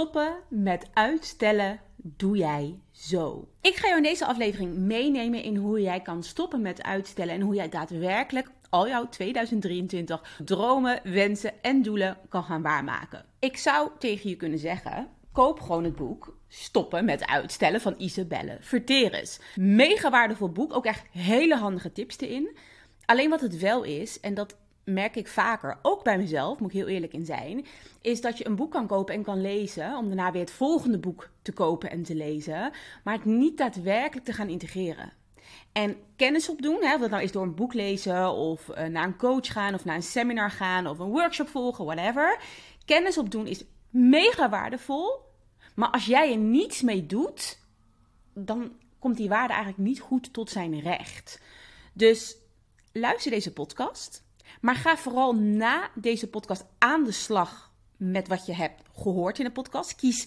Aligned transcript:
Stoppen 0.00 0.36
met 0.48 0.88
uitstellen 0.92 1.80
doe 1.96 2.36
jij 2.36 2.78
zo. 2.90 3.48
Ik 3.60 3.74
ga 3.74 3.86
jou 3.86 3.96
in 3.96 4.02
deze 4.08 4.26
aflevering 4.26 4.76
meenemen 4.76 5.42
in 5.42 5.56
hoe 5.56 5.80
jij 5.80 6.00
kan 6.00 6.22
stoppen 6.22 6.60
met 6.60 6.82
uitstellen 6.82 7.34
en 7.34 7.40
hoe 7.40 7.54
jij 7.54 7.68
daadwerkelijk 7.68 8.50
al 8.70 8.88
jouw 8.88 9.08
2023 9.08 10.38
dromen, 10.44 11.00
wensen 11.04 11.62
en 11.62 11.82
doelen 11.82 12.18
kan 12.28 12.42
gaan 12.42 12.62
waarmaken. 12.62 13.24
Ik 13.38 13.56
zou 13.56 13.90
tegen 13.98 14.30
je 14.30 14.36
kunnen 14.36 14.58
zeggen: 14.58 15.08
koop 15.32 15.60
gewoon 15.60 15.84
het 15.84 15.96
boek 15.96 16.36
Stoppen 16.48 17.04
met 17.04 17.26
uitstellen 17.26 17.80
van 17.80 17.94
Isabelle 17.98 18.56
Verteres. 18.60 19.40
Mega 19.56 20.10
waardevol 20.10 20.52
boek, 20.52 20.74
ook 20.74 20.86
echt 20.86 21.06
hele 21.10 21.56
handige 21.56 21.92
tips 21.92 22.18
erin. 22.18 22.56
Alleen 23.04 23.30
wat 23.30 23.40
het 23.40 23.58
wel 23.58 23.82
is, 23.82 24.20
en 24.20 24.34
dat 24.34 24.56
merk 24.92 25.16
ik 25.16 25.28
vaker, 25.28 25.78
ook 25.82 26.04
bij 26.04 26.18
mezelf, 26.18 26.58
moet 26.58 26.70
ik 26.70 26.76
heel 26.76 26.88
eerlijk 26.88 27.12
in 27.12 27.24
zijn, 27.24 27.66
is 28.00 28.20
dat 28.20 28.38
je 28.38 28.46
een 28.46 28.56
boek 28.56 28.70
kan 28.70 28.86
kopen 28.86 29.14
en 29.14 29.22
kan 29.22 29.40
lezen, 29.40 29.96
om 29.96 30.06
daarna 30.06 30.32
weer 30.32 30.40
het 30.40 30.50
volgende 30.50 30.98
boek 30.98 31.30
te 31.42 31.52
kopen 31.52 31.90
en 31.90 32.02
te 32.02 32.14
lezen, 32.14 32.72
maar 33.04 33.14
het 33.14 33.24
niet 33.24 33.58
daadwerkelijk 33.58 34.26
te 34.26 34.32
gaan 34.32 34.48
integreren. 34.48 35.12
En 35.72 35.96
kennis 36.16 36.48
opdoen, 36.48 36.76
of 36.76 37.00
dat 37.00 37.10
nou 37.10 37.22
is 37.22 37.32
door 37.32 37.42
een 37.42 37.54
boek 37.54 37.74
lezen, 37.74 38.32
of 38.32 38.68
uh, 38.68 38.84
naar 38.84 39.04
een 39.04 39.16
coach 39.16 39.52
gaan, 39.52 39.74
of 39.74 39.84
naar 39.84 39.96
een 39.96 40.02
seminar 40.02 40.50
gaan, 40.50 40.86
of 40.86 40.98
een 40.98 41.10
workshop 41.10 41.48
volgen, 41.48 41.84
whatever. 41.84 42.40
Kennis 42.84 43.18
opdoen 43.18 43.46
is 43.46 43.64
mega 43.90 44.48
waardevol, 44.48 45.20
maar 45.74 45.90
als 45.90 46.06
jij 46.06 46.32
er 46.32 46.38
niets 46.38 46.82
mee 46.82 47.06
doet, 47.06 47.58
dan 48.34 48.72
komt 48.98 49.16
die 49.16 49.28
waarde 49.28 49.52
eigenlijk 49.52 49.82
niet 49.82 50.00
goed 50.00 50.32
tot 50.32 50.50
zijn 50.50 50.80
recht. 50.80 51.40
Dus 51.92 52.36
luister 52.92 53.30
deze 53.30 53.52
podcast. 53.52 54.28
Maar 54.60 54.74
ga 54.74 54.96
vooral 54.96 55.34
na 55.34 55.90
deze 55.94 56.28
podcast 56.28 56.64
aan 56.78 57.04
de 57.04 57.12
slag 57.12 57.72
met 57.96 58.28
wat 58.28 58.46
je 58.46 58.54
hebt 58.54 58.82
gehoord 58.94 59.38
in 59.38 59.44
de 59.44 59.50
podcast. 59.50 59.94
Kies 59.94 60.26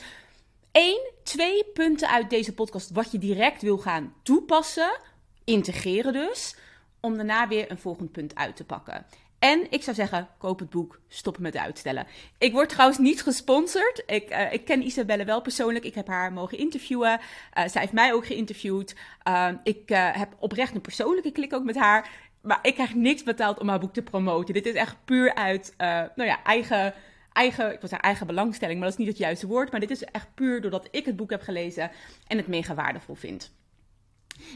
één, 0.72 1.12
twee 1.24 1.66
punten 1.74 2.10
uit 2.10 2.30
deze 2.30 2.54
podcast 2.54 2.92
wat 2.92 3.12
je 3.12 3.18
direct 3.18 3.62
wil 3.62 3.78
gaan 3.78 4.14
toepassen, 4.24 5.00
integreren 5.44 6.14
dus, 6.14 6.56
om 7.00 7.16
daarna 7.16 7.48
weer 7.48 7.72
een 7.72 7.80
volgend 7.80 8.12
punt 8.12 8.36
uit 8.36 8.56
te 8.56 8.64
pakken. 8.64 9.06
En 9.40 9.68
ik 9.70 9.84
zou 9.84 9.96
zeggen, 9.96 10.28
koop 10.38 10.60
het 10.60 10.70
boek, 10.70 11.00
stoppen 11.08 11.42
met 11.42 11.58
uitstellen. 11.58 12.08
Ik 12.38 12.52
word 12.52 12.70
trouwens 12.70 13.00
niet 13.00 13.24
gesponsord. 13.24 14.04
Ik, 14.06 14.32
uh, 14.32 14.54
ik 14.54 14.66
ken 14.66 14.86
Isabelle 14.86 15.26
wel 15.26 15.42
persoonlijk. 15.42 15.86
Ik 15.86 15.96
heb 15.96 16.08
haar 16.08 16.34
mogen 16.34 16.58
interviewen. 16.58 17.20
Uh, 17.20 17.68
zij 17.68 17.82
heeft 17.82 17.94
mij 17.94 18.14
ook 18.14 18.26
geïnterviewd. 18.26 18.96
Uh, 19.28 19.50
ik 19.64 19.90
heb 19.90 20.36
oprecht 20.40 20.76
een 20.76 20.82
persoonlijke 20.82 21.32
klik 21.32 21.54
ook 21.54 21.64
met 21.64 21.76
haar. 21.76 22.10
Maar 22.44 22.60
ik 22.62 22.74
krijg 22.74 22.94
niks 22.94 23.24
betaald 23.24 23.60
om 23.60 23.70
haar 23.70 23.80
boek 23.80 23.94
te 23.94 24.02
promoten. 24.02 24.54
Dit 24.54 24.66
is 24.66 24.74
echt 24.74 24.96
puur 25.06 25.36
uit, 25.36 25.74
uh, 25.78 25.88
nou 25.88 26.30
ja, 26.30 26.44
eigen, 26.44 26.94
eigen, 27.32 27.66
ik 27.66 27.80
wil 27.80 27.90
zeggen 27.90 28.08
eigen 28.08 28.28
belangstelling, 28.28 28.80
maar 28.80 28.90
dat 28.90 29.00
is 29.00 29.06
niet 29.06 29.14
het 29.14 29.24
juiste 29.24 29.48
woord. 29.48 29.72
Maar 29.72 29.80
dit 29.80 29.92
is 29.92 30.04
echt 30.04 30.28
puur 30.34 30.62
doordat 30.62 30.88
ik 30.92 31.06
het 31.06 31.16
boek 31.16 31.30
heb 31.30 31.42
gelezen 31.42 31.92
en 32.28 32.38
het 32.38 32.48
mega 32.48 32.76
waardevol 32.76 33.16
vind. 33.16 33.54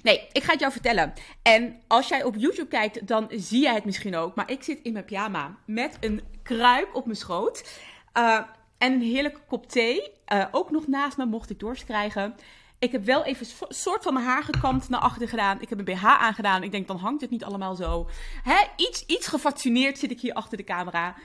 Nee, 0.03 0.27
ik 0.31 0.43
ga 0.43 0.51
het 0.51 0.59
jou 0.59 0.71
vertellen. 0.71 1.13
En 1.41 1.81
als 1.87 2.07
jij 2.07 2.23
op 2.23 2.35
YouTube 2.35 2.67
kijkt, 2.67 3.07
dan 3.07 3.27
zie 3.29 3.61
jij 3.61 3.73
het 3.73 3.85
misschien 3.85 4.15
ook. 4.15 4.35
Maar 4.35 4.51
ik 4.51 4.63
zit 4.63 4.79
in 4.81 4.93
mijn 4.93 5.05
pyjama 5.05 5.57
met 5.65 5.97
een 5.99 6.21
kruik 6.43 6.95
op 6.95 7.05
mijn 7.05 7.17
schoot. 7.17 7.79
Uh, 8.17 8.41
en 8.77 8.93
een 8.93 9.01
heerlijke 9.01 9.41
kop 9.47 9.69
thee. 9.69 10.11
Uh, 10.33 10.45
ook 10.51 10.71
nog 10.71 10.87
naast 10.87 11.17
me, 11.17 11.25
mocht 11.25 11.49
ik 11.49 11.59
dorst 11.59 11.85
krijgen. 11.85 12.35
Ik 12.79 12.91
heb 12.91 13.03
wel 13.03 13.23
even 13.23 13.47
een 13.59 13.75
soort 13.75 14.03
van 14.03 14.13
mijn 14.13 14.25
haar 14.25 14.43
gekamd 14.43 14.89
naar 14.89 14.99
achter 14.99 15.29
gedaan. 15.29 15.61
Ik 15.61 15.69
heb 15.69 15.79
een 15.79 15.85
BH 15.85 16.05
aangedaan. 16.05 16.63
Ik 16.63 16.71
denk, 16.71 16.87
dan 16.87 16.97
hangt 16.97 17.21
het 17.21 17.29
niet 17.29 17.43
allemaal 17.43 17.75
zo. 17.75 18.09
Hè? 18.43 18.65
Iets, 18.75 19.05
iets 19.05 19.27
gefascineerd 19.27 19.97
zit 19.97 20.11
ik 20.11 20.19
hier 20.19 20.33
achter 20.33 20.57
de 20.57 20.63
camera. 20.63 21.15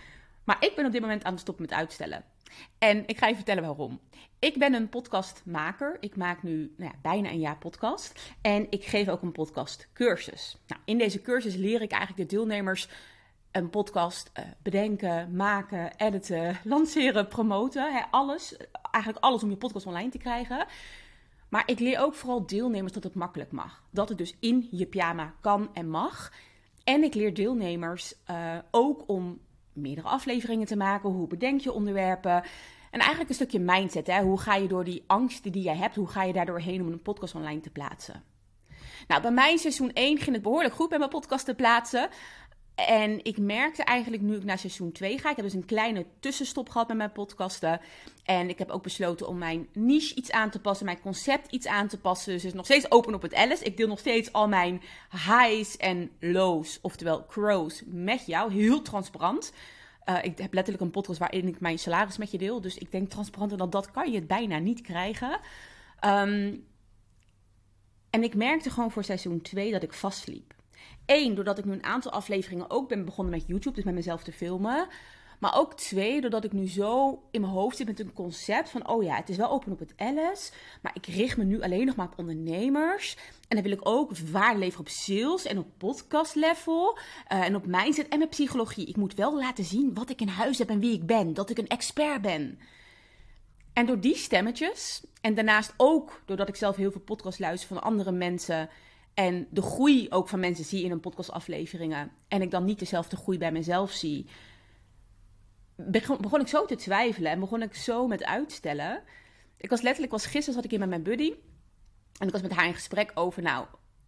Maar 0.44 0.56
ik 0.60 0.74
ben 0.76 0.86
op 0.86 0.92
dit 0.92 1.00
moment 1.00 1.24
aan 1.24 1.32
het 1.32 1.40
stoppen 1.40 1.64
met 1.64 1.74
uitstellen. 1.74 2.24
En 2.78 3.06
ik 3.06 3.18
ga 3.18 3.26
je 3.26 3.34
vertellen 3.34 3.62
waarom. 3.62 4.00
Ik 4.38 4.58
ben 4.58 4.74
een 4.74 4.88
podcastmaker. 4.88 5.96
Ik 6.00 6.16
maak 6.16 6.42
nu 6.42 6.74
nou 6.76 6.90
ja, 6.92 6.98
bijna 7.02 7.30
een 7.30 7.40
jaar 7.40 7.58
podcast. 7.58 8.34
En 8.40 8.66
ik 8.70 8.84
geef 8.84 9.08
ook 9.08 9.22
een 9.22 9.32
podcastcursus. 9.32 10.56
Nou, 10.66 10.80
in 10.84 10.98
deze 10.98 11.20
cursus 11.20 11.54
leer 11.54 11.82
ik 11.82 11.92
eigenlijk 11.92 12.30
de 12.30 12.36
deelnemers 12.36 12.88
een 13.50 13.70
podcast 13.70 14.30
uh, 14.38 14.44
bedenken, 14.62 15.36
maken, 15.36 15.96
editen, 15.96 16.58
lanceren, 16.64 17.28
promoten. 17.28 17.92
Hè, 17.92 18.02
alles. 18.10 18.56
Eigenlijk 18.90 19.24
alles 19.24 19.42
om 19.42 19.50
je 19.50 19.56
podcast 19.56 19.86
online 19.86 20.10
te 20.10 20.18
krijgen. 20.18 20.66
Maar 21.52 21.62
ik 21.66 21.80
leer 21.80 22.00
ook 22.00 22.14
vooral 22.14 22.46
deelnemers 22.46 22.92
dat 22.92 23.02
het 23.02 23.14
makkelijk 23.14 23.52
mag. 23.52 23.82
Dat 23.90 24.08
het 24.08 24.18
dus 24.18 24.36
in 24.40 24.68
je 24.70 24.86
pyjama 24.86 25.34
kan 25.40 25.70
en 25.74 25.88
mag. 25.88 26.32
En 26.84 27.02
ik 27.02 27.14
leer 27.14 27.34
deelnemers 27.34 28.14
uh, 28.30 28.58
ook 28.70 29.04
om 29.06 29.40
meerdere 29.72 30.08
afleveringen 30.08 30.66
te 30.66 30.76
maken. 30.76 31.10
Hoe 31.10 31.26
bedenk 31.26 31.60
je 31.60 31.72
onderwerpen? 31.72 32.42
En 32.90 33.00
eigenlijk 33.00 33.28
een 33.28 33.34
stukje 33.34 33.60
mindset. 33.60 34.06
Hè? 34.06 34.22
Hoe 34.22 34.40
ga 34.40 34.54
je 34.54 34.68
door 34.68 34.84
die 34.84 35.04
angsten 35.06 35.52
die 35.52 35.62
jij 35.62 35.76
hebt, 35.76 35.94
hoe 35.94 36.08
ga 36.08 36.22
je 36.22 36.32
daardoor 36.32 36.60
heen 36.60 36.80
om 36.80 36.92
een 36.92 37.02
podcast 37.02 37.34
online 37.34 37.60
te 37.60 37.70
plaatsen? 37.70 38.22
Nou, 39.06 39.22
bij 39.22 39.30
mij 39.30 39.50
in 39.50 39.58
seizoen 39.58 39.92
1 39.92 40.18
ging 40.18 40.34
het 40.34 40.42
behoorlijk 40.42 40.74
goed 40.74 40.88
bij 40.88 40.98
mijn 40.98 41.10
podcast 41.10 41.44
te 41.44 41.54
plaatsen. 41.54 42.08
En 42.74 43.24
ik 43.24 43.38
merkte 43.38 43.82
eigenlijk 43.82 44.22
nu 44.22 44.36
ik 44.36 44.44
naar 44.44 44.58
seizoen 44.58 44.92
2 44.92 45.18
ga. 45.18 45.30
Ik 45.30 45.36
heb 45.36 45.44
dus 45.44 45.54
een 45.54 45.64
kleine 45.64 46.06
tussenstop 46.20 46.68
gehad 46.68 46.88
met 46.88 46.96
mijn 46.96 47.12
podcasten. 47.12 47.80
En 48.24 48.48
ik 48.48 48.58
heb 48.58 48.70
ook 48.70 48.82
besloten 48.82 49.28
om 49.28 49.38
mijn 49.38 49.68
niche 49.72 50.14
iets 50.14 50.30
aan 50.30 50.50
te 50.50 50.60
passen, 50.60 50.86
mijn 50.86 51.00
concept 51.00 51.52
iets 51.52 51.66
aan 51.66 51.88
te 51.88 51.98
passen. 51.98 52.32
Dus 52.32 52.44
is 52.44 52.52
nog 52.52 52.64
steeds 52.64 52.90
open 52.90 53.14
op 53.14 53.22
het 53.22 53.34
Alice. 53.34 53.64
Ik 53.64 53.76
deel 53.76 53.88
nog 53.88 53.98
steeds 53.98 54.32
al 54.32 54.48
mijn 54.48 54.82
highs 55.10 55.76
en 55.76 56.10
lows, 56.20 56.78
oftewel 56.82 57.26
crows, 57.26 57.82
met 57.86 58.26
jou. 58.26 58.52
Heel 58.52 58.82
transparant. 58.82 59.52
Uh, 60.08 60.18
ik 60.22 60.38
heb 60.38 60.54
letterlijk 60.54 60.84
een 60.84 60.90
podcast 60.90 61.18
waarin 61.18 61.48
ik 61.48 61.60
mijn 61.60 61.78
salaris 61.78 62.16
met 62.16 62.30
je 62.30 62.38
deel. 62.38 62.60
Dus 62.60 62.78
ik 62.78 62.90
denk 62.90 63.10
transparanter 63.10 63.58
dan 63.58 63.70
dat 63.70 63.90
kan 63.90 64.10
je 64.10 64.18
het 64.18 64.26
bijna 64.26 64.58
niet 64.58 64.80
krijgen. 64.80 65.40
Um, 66.04 66.64
en 68.10 68.22
ik 68.22 68.34
merkte 68.34 68.70
gewoon 68.70 68.90
voor 68.90 69.04
seizoen 69.04 69.42
2 69.42 69.70
dat 69.70 69.82
ik 69.82 69.92
vastliep. 69.92 70.54
Eén, 71.12 71.34
doordat 71.34 71.58
ik 71.58 71.64
nu 71.64 71.72
een 71.72 71.84
aantal 71.84 72.12
afleveringen 72.12 72.70
ook 72.70 72.88
ben 72.88 73.04
begonnen 73.04 73.34
met 73.34 73.46
YouTube, 73.46 73.74
dus 73.74 73.84
met 73.84 73.94
mezelf 73.94 74.22
te 74.22 74.32
filmen. 74.32 74.88
Maar 75.38 75.58
ook 75.58 75.74
twee, 75.74 76.20
doordat 76.20 76.44
ik 76.44 76.52
nu 76.52 76.68
zo 76.68 77.22
in 77.30 77.40
mijn 77.40 77.52
hoofd 77.52 77.76
zit 77.76 77.86
met 77.86 78.00
een 78.00 78.12
concept 78.12 78.70
van: 78.70 78.88
oh 78.88 79.02
ja, 79.02 79.16
het 79.16 79.28
is 79.28 79.36
wel 79.36 79.50
open 79.50 79.72
op 79.72 79.78
het 79.78 79.92
Alice, 79.96 80.52
maar 80.82 80.92
ik 80.94 81.06
richt 81.06 81.36
me 81.36 81.44
nu 81.44 81.62
alleen 81.62 81.86
nog 81.86 81.96
maar 81.96 82.06
op 82.06 82.18
ondernemers. 82.18 83.16
En 83.48 83.56
dan 83.56 83.62
wil 83.62 83.72
ik 83.72 83.88
ook 83.88 84.18
waarde 84.18 84.58
leveren 84.58 84.80
op 84.86 84.88
sales 84.88 85.44
en 85.44 85.58
op 85.58 85.66
podcast 85.78 86.34
level 86.34 86.98
uh, 87.32 87.44
en 87.44 87.56
op 87.56 87.66
mindset 87.66 88.08
en 88.08 88.22
op 88.22 88.30
psychologie. 88.30 88.86
Ik 88.86 88.96
moet 88.96 89.14
wel 89.14 89.38
laten 89.38 89.64
zien 89.64 89.94
wat 89.94 90.10
ik 90.10 90.20
in 90.20 90.28
huis 90.28 90.58
heb 90.58 90.68
en 90.68 90.80
wie 90.80 90.94
ik 90.94 91.06
ben, 91.06 91.34
dat 91.34 91.50
ik 91.50 91.58
een 91.58 91.68
expert 91.68 92.22
ben. 92.22 92.58
En 93.72 93.86
door 93.86 94.00
die 94.00 94.16
stemmetjes, 94.16 95.02
en 95.20 95.34
daarnaast 95.34 95.74
ook 95.76 96.22
doordat 96.26 96.48
ik 96.48 96.56
zelf 96.56 96.76
heel 96.76 96.90
veel 96.90 97.00
podcasts 97.00 97.40
luister 97.40 97.68
van 97.68 97.82
andere 97.82 98.12
mensen 98.12 98.68
en 99.14 99.46
de 99.50 99.62
groei 99.62 100.06
ook 100.10 100.28
van 100.28 100.40
mensen 100.40 100.64
zie 100.64 100.84
in 100.84 100.90
een 100.90 101.00
podcastafleveringen. 101.00 102.10
En 102.28 102.42
ik 102.42 102.50
dan 102.50 102.64
niet 102.64 102.78
dezelfde 102.78 103.16
groei 103.16 103.38
bij 103.38 103.52
mezelf 103.52 103.90
zie. 103.90 104.26
Begon, 105.76 106.40
ik 106.40 106.48
zo 106.48 106.64
te 106.64 106.76
twijfelen 106.76 107.30
en 107.30 107.40
begon 107.40 107.62
ik 107.62 107.74
zo 107.74 108.06
met 108.06 108.24
uitstellen. 108.24 109.02
Ik 109.56 109.70
was 109.70 109.80
letterlijk, 109.80 110.12
was 110.12 110.26
gisteren 110.26 110.54
zat 110.54 110.64
ik 110.64 110.70
hier 110.70 110.78
met 110.78 110.88
mijn 110.88 111.02
buddy. 111.02 111.32
En 112.18 112.26
ik 112.26 112.32
was 112.32 112.42
met 112.42 112.52
haar 112.52 112.66
in 112.66 112.74
gesprek 112.74 113.10
over, 113.14 113.42
nou, 113.42 113.66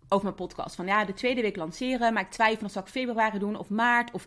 over 0.09 0.25
mijn 0.25 0.37
podcast. 0.37 0.75
Van 0.75 0.87
ja, 0.87 1.05
de 1.05 1.13
tweede 1.13 1.41
week 1.41 1.57
lanceren, 1.57 2.13
maar 2.13 2.23
ik 2.23 2.31
twijfel 2.31 2.67
of 2.67 2.73
zal 2.73 2.83
ik 2.83 2.89
februari 2.89 3.39
doen 3.39 3.57
of 3.57 3.69
maart. 3.69 4.11
Of... 4.11 4.27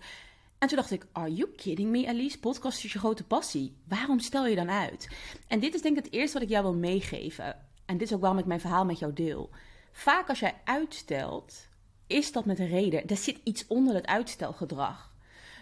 En 0.58 0.68
toen 0.68 0.78
dacht 0.78 0.92
ik, 0.92 1.06
are 1.12 1.34
you 1.34 1.52
kidding 1.52 1.90
me 1.90 2.08
Alice? 2.08 2.40
Podcast 2.40 2.84
is 2.84 2.94
je 2.94 3.00
grote 3.00 3.24
passie. 3.24 3.78
Waarom 3.88 4.20
stel 4.20 4.48
je 4.48 4.56
dan 4.56 4.70
uit? 4.70 5.08
En 5.48 5.60
dit 5.60 5.74
is 5.74 5.82
denk 5.82 5.98
ik 5.98 6.04
het 6.04 6.14
eerste 6.14 6.34
wat 6.34 6.44
ik 6.44 6.50
jou 6.50 6.64
wil 6.64 6.76
meegeven. 6.76 7.56
En 7.86 7.98
dit 7.98 8.08
is 8.08 8.14
ook 8.14 8.22
waarom 8.22 8.40
ik 8.40 8.46
mijn 8.46 8.60
verhaal 8.60 8.86
met 8.86 9.00
jou 9.00 9.14
deel. 9.14 9.50
Vaak 9.98 10.30
als 10.30 10.40
jij 10.40 10.56
uitstelt, 10.64 11.68
is 12.08 12.32
dat 12.32 12.46
met 12.46 12.60
een 12.60 12.68
reden. 12.68 13.08
Er 13.08 13.18
zit 13.18 13.40
iets 13.44 13.68
onder 13.68 13.96
het 13.96 14.06
uitstelgedrag. 14.06 15.12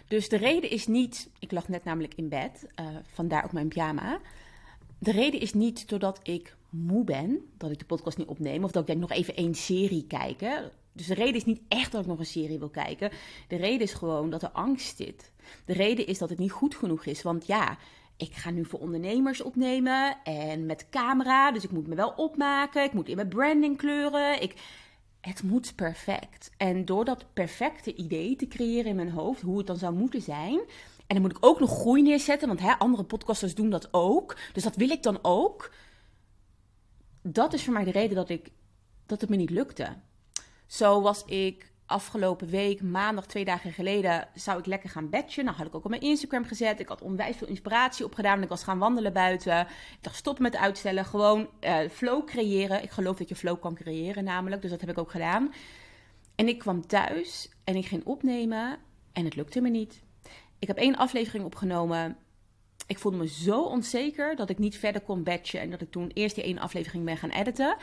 Dus 0.08 0.28
de 0.28 0.36
reden 0.36 0.70
is 0.70 0.86
niet, 0.86 1.30
ik 1.38 1.52
lag 1.52 1.68
net 1.68 1.84
namelijk 1.84 2.14
in 2.14 2.28
bed, 2.28 2.66
uh, 2.80 2.86
vandaar 3.02 3.44
ook 3.44 3.52
mijn 3.52 3.68
pyjama. 3.68 4.20
De 4.98 5.10
reden 5.10 5.40
is 5.40 5.52
niet 5.54 5.88
doordat 5.88 6.20
ik 6.22 6.56
moe 6.70 7.04
ben, 7.04 7.40
dat 7.56 7.70
ik 7.70 7.78
de 7.78 7.84
podcast 7.84 8.18
niet 8.18 8.26
opneem, 8.26 8.64
of 8.64 8.70
dat 8.70 8.80
ik 8.82 8.88
denk 8.88 9.00
nog 9.00 9.10
even 9.10 9.36
één 9.36 9.54
serie 9.54 10.06
kijken. 10.06 10.70
Dus 10.92 11.06
de 11.06 11.14
reden 11.14 11.34
is 11.34 11.44
niet 11.44 11.62
echt 11.68 11.92
dat 11.92 12.00
ik 12.00 12.06
nog 12.06 12.18
een 12.18 12.26
serie 12.26 12.58
wil 12.58 12.70
kijken. 12.70 13.10
De 13.48 13.56
reden 13.56 13.80
is 13.80 13.94
gewoon 13.94 14.30
dat 14.30 14.42
er 14.42 14.50
angst 14.50 14.96
zit. 14.96 15.32
De 15.64 15.72
reden 15.72 16.06
is 16.06 16.18
dat 16.18 16.28
het 16.28 16.38
niet 16.38 16.52
goed 16.52 16.74
genoeg 16.74 17.04
is. 17.04 17.22
Want 17.22 17.46
ja, 17.46 17.78
ik 18.16 18.34
ga 18.34 18.50
nu 18.50 18.64
voor 18.64 18.80
ondernemers 18.80 19.42
opnemen 19.42 20.16
en 20.24 20.66
met 20.66 20.88
camera. 20.90 21.52
Dus 21.52 21.64
ik 21.64 21.70
moet 21.70 21.86
me 21.86 21.94
wel 21.94 22.12
opmaken. 22.16 22.84
Ik 22.84 22.92
moet 22.92 23.08
in 23.08 23.16
mijn 23.16 23.28
branding 23.28 23.76
kleuren. 23.76 24.42
Ik, 24.42 24.54
het 25.20 25.42
moet 25.42 25.74
perfect. 25.74 26.50
En 26.56 26.84
door 26.84 27.04
dat 27.04 27.24
perfecte 27.32 27.94
idee 27.94 28.36
te 28.36 28.48
creëren 28.48 28.90
in 28.90 28.96
mijn 28.96 29.10
hoofd, 29.10 29.42
hoe 29.42 29.58
het 29.58 29.66
dan 29.66 29.76
zou 29.76 29.94
moeten 29.94 30.22
zijn. 30.22 30.60
En 31.06 31.14
dan 31.14 31.20
moet 31.20 31.36
ik 31.36 31.46
ook 31.46 31.60
nog 31.60 31.70
groei 31.70 32.02
neerzetten, 32.02 32.48
want 32.48 32.60
hè, 32.60 32.72
andere 32.78 33.04
podcasters 33.04 33.54
doen 33.54 33.70
dat 33.70 33.88
ook. 33.90 34.36
Dus 34.52 34.62
dat 34.62 34.76
wil 34.76 34.90
ik 34.90 35.02
dan 35.02 35.18
ook. 35.22 35.72
Dat 37.22 37.52
is 37.52 37.64
voor 37.64 37.72
mij 37.72 37.84
de 37.84 37.90
reden 37.90 38.16
dat, 38.16 38.28
ik, 38.28 38.50
dat 39.06 39.20
het 39.20 39.30
me 39.30 39.36
niet 39.36 39.50
lukte. 39.50 39.96
Zo 40.66 41.00
was 41.00 41.24
ik 41.24 41.72
afgelopen 41.86 42.48
week, 42.48 42.82
maandag, 42.82 43.26
twee 43.26 43.44
dagen 43.44 43.72
geleden, 43.72 44.28
zou 44.34 44.58
ik 44.58 44.66
lekker 44.66 44.90
gaan 44.90 45.10
batchen. 45.10 45.44
Nou 45.44 45.56
had 45.56 45.66
ik 45.66 45.74
ook 45.74 45.84
op 45.84 45.90
mijn 45.90 46.02
Instagram 46.02 46.44
gezet. 46.44 46.80
Ik 46.80 46.88
had 46.88 47.02
onwijs 47.02 47.36
veel 47.36 47.46
inspiratie 47.46 48.04
opgedaan. 48.04 48.42
Ik 48.42 48.48
was 48.48 48.64
gaan 48.64 48.78
wandelen 48.78 49.12
buiten. 49.12 49.60
Ik 49.60 49.98
dacht, 50.00 50.16
stop 50.16 50.38
met 50.38 50.56
uitstellen. 50.56 51.04
Gewoon 51.04 51.48
uh, 51.60 51.78
flow 51.90 52.26
creëren. 52.26 52.82
Ik 52.82 52.90
geloof 52.90 53.16
dat 53.16 53.28
je 53.28 53.36
flow 53.36 53.60
kan 53.60 53.74
creëren 53.74 54.24
namelijk. 54.24 54.62
Dus 54.62 54.70
dat 54.70 54.80
heb 54.80 54.90
ik 54.90 54.98
ook 54.98 55.10
gedaan. 55.10 55.52
En 56.34 56.48
ik 56.48 56.58
kwam 56.58 56.86
thuis 56.86 57.50
en 57.64 57.76
ik 57.76 57.86
ging 57.86 58.04
opnemen 58.04 58.78
en 59.12 59.24
het 59.24 59.36
lukte 59.36 59.60
me 59.60 59.68
niet. 59.68 60.02
Ik 60.58 60.68
heb 60.68 60.76
één 60.76 60.96
aflevering 60.96 61.44
opgenomen. 61.44 62.16
Ik 62.86 62.98
voelde 62.98 63.18
me 63.18 63.28
zo 63.28 63.62
onzeker 63.62 64.36
dat 64.36 64.50
ik 64.50 64.58
niet 64.58 64.78
verder 64.78 65.00
kon 65.00 65.22
batchen. 65.22 65.60
En 65.60 65.70
dat 65.70 65.80
ik 65.80 65.90
toen 65.90 66.10
eerst 66.14 66.34
die 66.34 66.44
één 66.44 66.58
aflevering 66.58 67.04
ben 67.04 67.16
gaan 67.16 67.30
editen. 67.30 67.76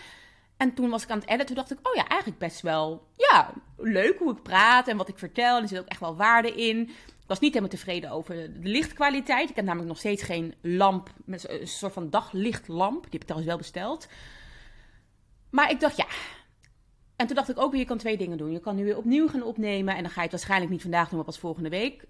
En 0.64 0.74
toen 0.74 0.90
was 0.90 1.04
ik 1.04 1.10
aan 1.10 1.20
het 1.20 1.28
editen, 1.28 1.46
toen 1.46 1.56
dacht 1.56 1.72
ik, 1.72 1.88
oh 1.88 1.96
ja, 1.96 2.08
eigenlijk 2.08 2.40
best 2.40 2.62
wel, 2.62 3.08
ja, 3.16 3.54
leuk 3.78 4.18
hoe 4.18 4.32
ik 4.32 4.44
praat 4.44 4.88
en 4.88 4.98
wat 4.98 5.08
ik 5.08 5.18
vertel. 5.18 5.62
Er 5.62 5.68
zit 5.68 5.80
ook 5.80 5.88
echt 5.88 6.00
wel 6.00 6.16
waarde 6.16 6.52
in. 6.56 6.80
Ik 6.90 7.28
was 7.28 7.40
niet 7.40 7.54
helemaal 7.54 7.76
tevreden 7.76 8.12
over 8.12 8.36
de 8.36 8.70
lichtkwaliteit. 8.70 9.50
Ik 9.50 9.56
heb 9.56 9.66
namelijk 9.66 9.90
nog 9.90 10.00
steeds 10.00 10.24
geen 10.24 10.56
lamp, 10.62 11.10
een 11.26 11.68
soort 11.68 11.94
van 11.94 12.10
daglichtlamp. 12.10 13.02
Die 13.02 13.12
heb 13.12 13.22
ik 13.22 13.28
trouwens 13.28 13.50
wel 13.50 13.58
besteld. 13.58 14.08
Maar 15.50 15.72
ik 15.72 15.80
dacht, 15.80 15.98
ja. 15.98 16.08
En 17.16 17.28
toen 17.28 17.36
dacht 17.36 17.50
ik 17.50 17.60
ook 17.60 17.72
weer, 17.72 17.80
je 17.80 17.86
kan 17.86 17.98
twee 17.98 18.18
dingen 18.18 18.38
doen. 18.38 18.52
Je 18.52 18.60
kan 18.60 18.76
nu 18.76 18.84
weer 18.84 18.98
opnieuw 18.98 19.28
gaan 19.28 19.44
opnemen. 19.44 19.96
En 19.96 20.02
dan 20.02 20.12
ga 20.12 20.16
je 20.16 20.28
het 20.28 20.32
waarschijnlijk 20.32 20.72
niet 20.72 20.82
vandaag 20.82 21.08
doen, 21.08 21.16
maar 21.16 21.26
pas 21.26 21.40
volgende 21.40 21.70
week. 21.70 22.06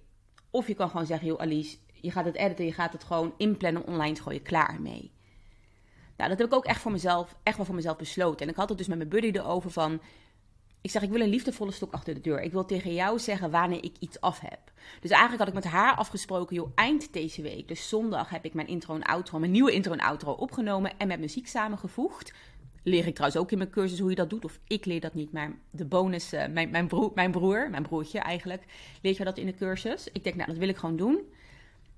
Of 0.52 0.68
je 0.68 0.74
kan 0.74 0.90
gewoon 0.90 1.06
zeggen, 1.06 1.28
joh 1.28 1.40
Alice, 1.40 1.78
je 1.94 2.12
gaat 2.12 2.26
het 2.26 2.36
editen, 2.36 2.66
je 2.66 2.74
gaat 2.74 2.94
het 2.94 3.04
gewoon 3.04 3.34
inplannen, 3.38 3.86
online 3.86 4.16
gooien, 4.16 4.42
klaar 4.42 4.82
mee. 4.82 5.13
Nou, 6.18 6.30
dat 6.30 6.38
heb 6.38 6.48
ik 6.48 6.54
ook 6.54 6.66
echt 6.66 6.82
voor 6.82 6.92
mezelf, 6.92 7.36
echt 7.44 7.58
wel 7.58 7.66
voor 7.66 7.76
mezelf 7.76 7.98
besloten. 7.98 8.46
En 8.46 8.52
ik 8.52 8.56
had 8.58 8.70
het 8.70 8.78
dus 8.78 8.88
met 8.88 8.98
mijn 8.98 9.10
buddy 9.10 9.28
erover 9.28 9.72
van... 9.72 10.02
Ik 10.82 10.92
zeg, 10.92 11.02
ik 11.02 11.10
wil 11.10 11.22
een 11.22 11.30
liefdevolle 11.30 11.72
stok 11.72 11.94
achter 11.94 12.14
de 12.14 12.22
deur. 12.22 12.42
Ik 12.42 12.52
wil 12.52 12.66
tegen 12.66 12.94
jou 12.94 13.20
zeggen 13.20 13.52
wanneer 13.52 13.84
ik 13.84 13.96
iets 14.00 14.22
af 14.22 14.40
heb. 14.40 14.60
Dus 15.02 15.12
eigenlijk 15.12 15.40
had 15.40 15.48
ik 15.48 15.64
met 15.64 15.74
haar 15.74 15.96
afgesproken, 15.96 16.56
joh, 16.56 16.72
eind 16.76 17.14
deze 17.14 17.42
week, 17.42 17.68
dus 17.68 17.90
zondag, 17.90 18.30
heb 18.30 18.46
ik 18.46 18.54
mijn 18.54 18.68
intro 18.68 18.96
en 18.96 19.04
outro, 19.04 19.40
mijn 19.40 19.52
nieuwe 19.52 19.72
intro 19.72 19.92
en 19.92 20.00
outro 20.00 20.32
opgenomen 20.32 20.98
en 20.98 21.08
met 21.08 21.20
muziek 21.20 21.48
samengevoegd. 21.48 22.34
Leer 22.84 23.08
ik 23.08 23.14
trouwens 23.14 23.42
ook 23.42 23.52
in 23.52 23.58
mijn 23.58 23.70
cursus 23.70 24.00
hoe 24.00 24.10
je 24.10 24.16
dat 24.16 24.30
doet. 24.30 24.46
Of 24.46 24.60
ik 24.68 24.86
leer 24.86 25.00
dat 25.00 25.14
niet, 25.14 25.32
maar 25.32 25.52
de 25.72 25.86
bonus, 25.86 26.34
uh, 26.34 26.46
mijn, 26.48 26.70
mijn, 26.70 26.88
broer, 26.88 27.12
mijn 27.16 27.32
broer, 27.32 27.70
mijn 27.70 27.84
broertje 27.84 28.20
eigenlijk, 28.20 28.64
leert 29.02 29.18
je 29.18 29.24
dat 29.24 29.38
in 29.38 29.46
de 29.46 29.56
cursus. 29.56 30.08
Ik 30.12 30.24
denk, 30.24 30.36
nou, 30.36 30.50
dat 30.50 30.58
wil 30.58 30.70
ik 30.70 30.78
gewoon 30.78 30.98
doen. 30.98 31.22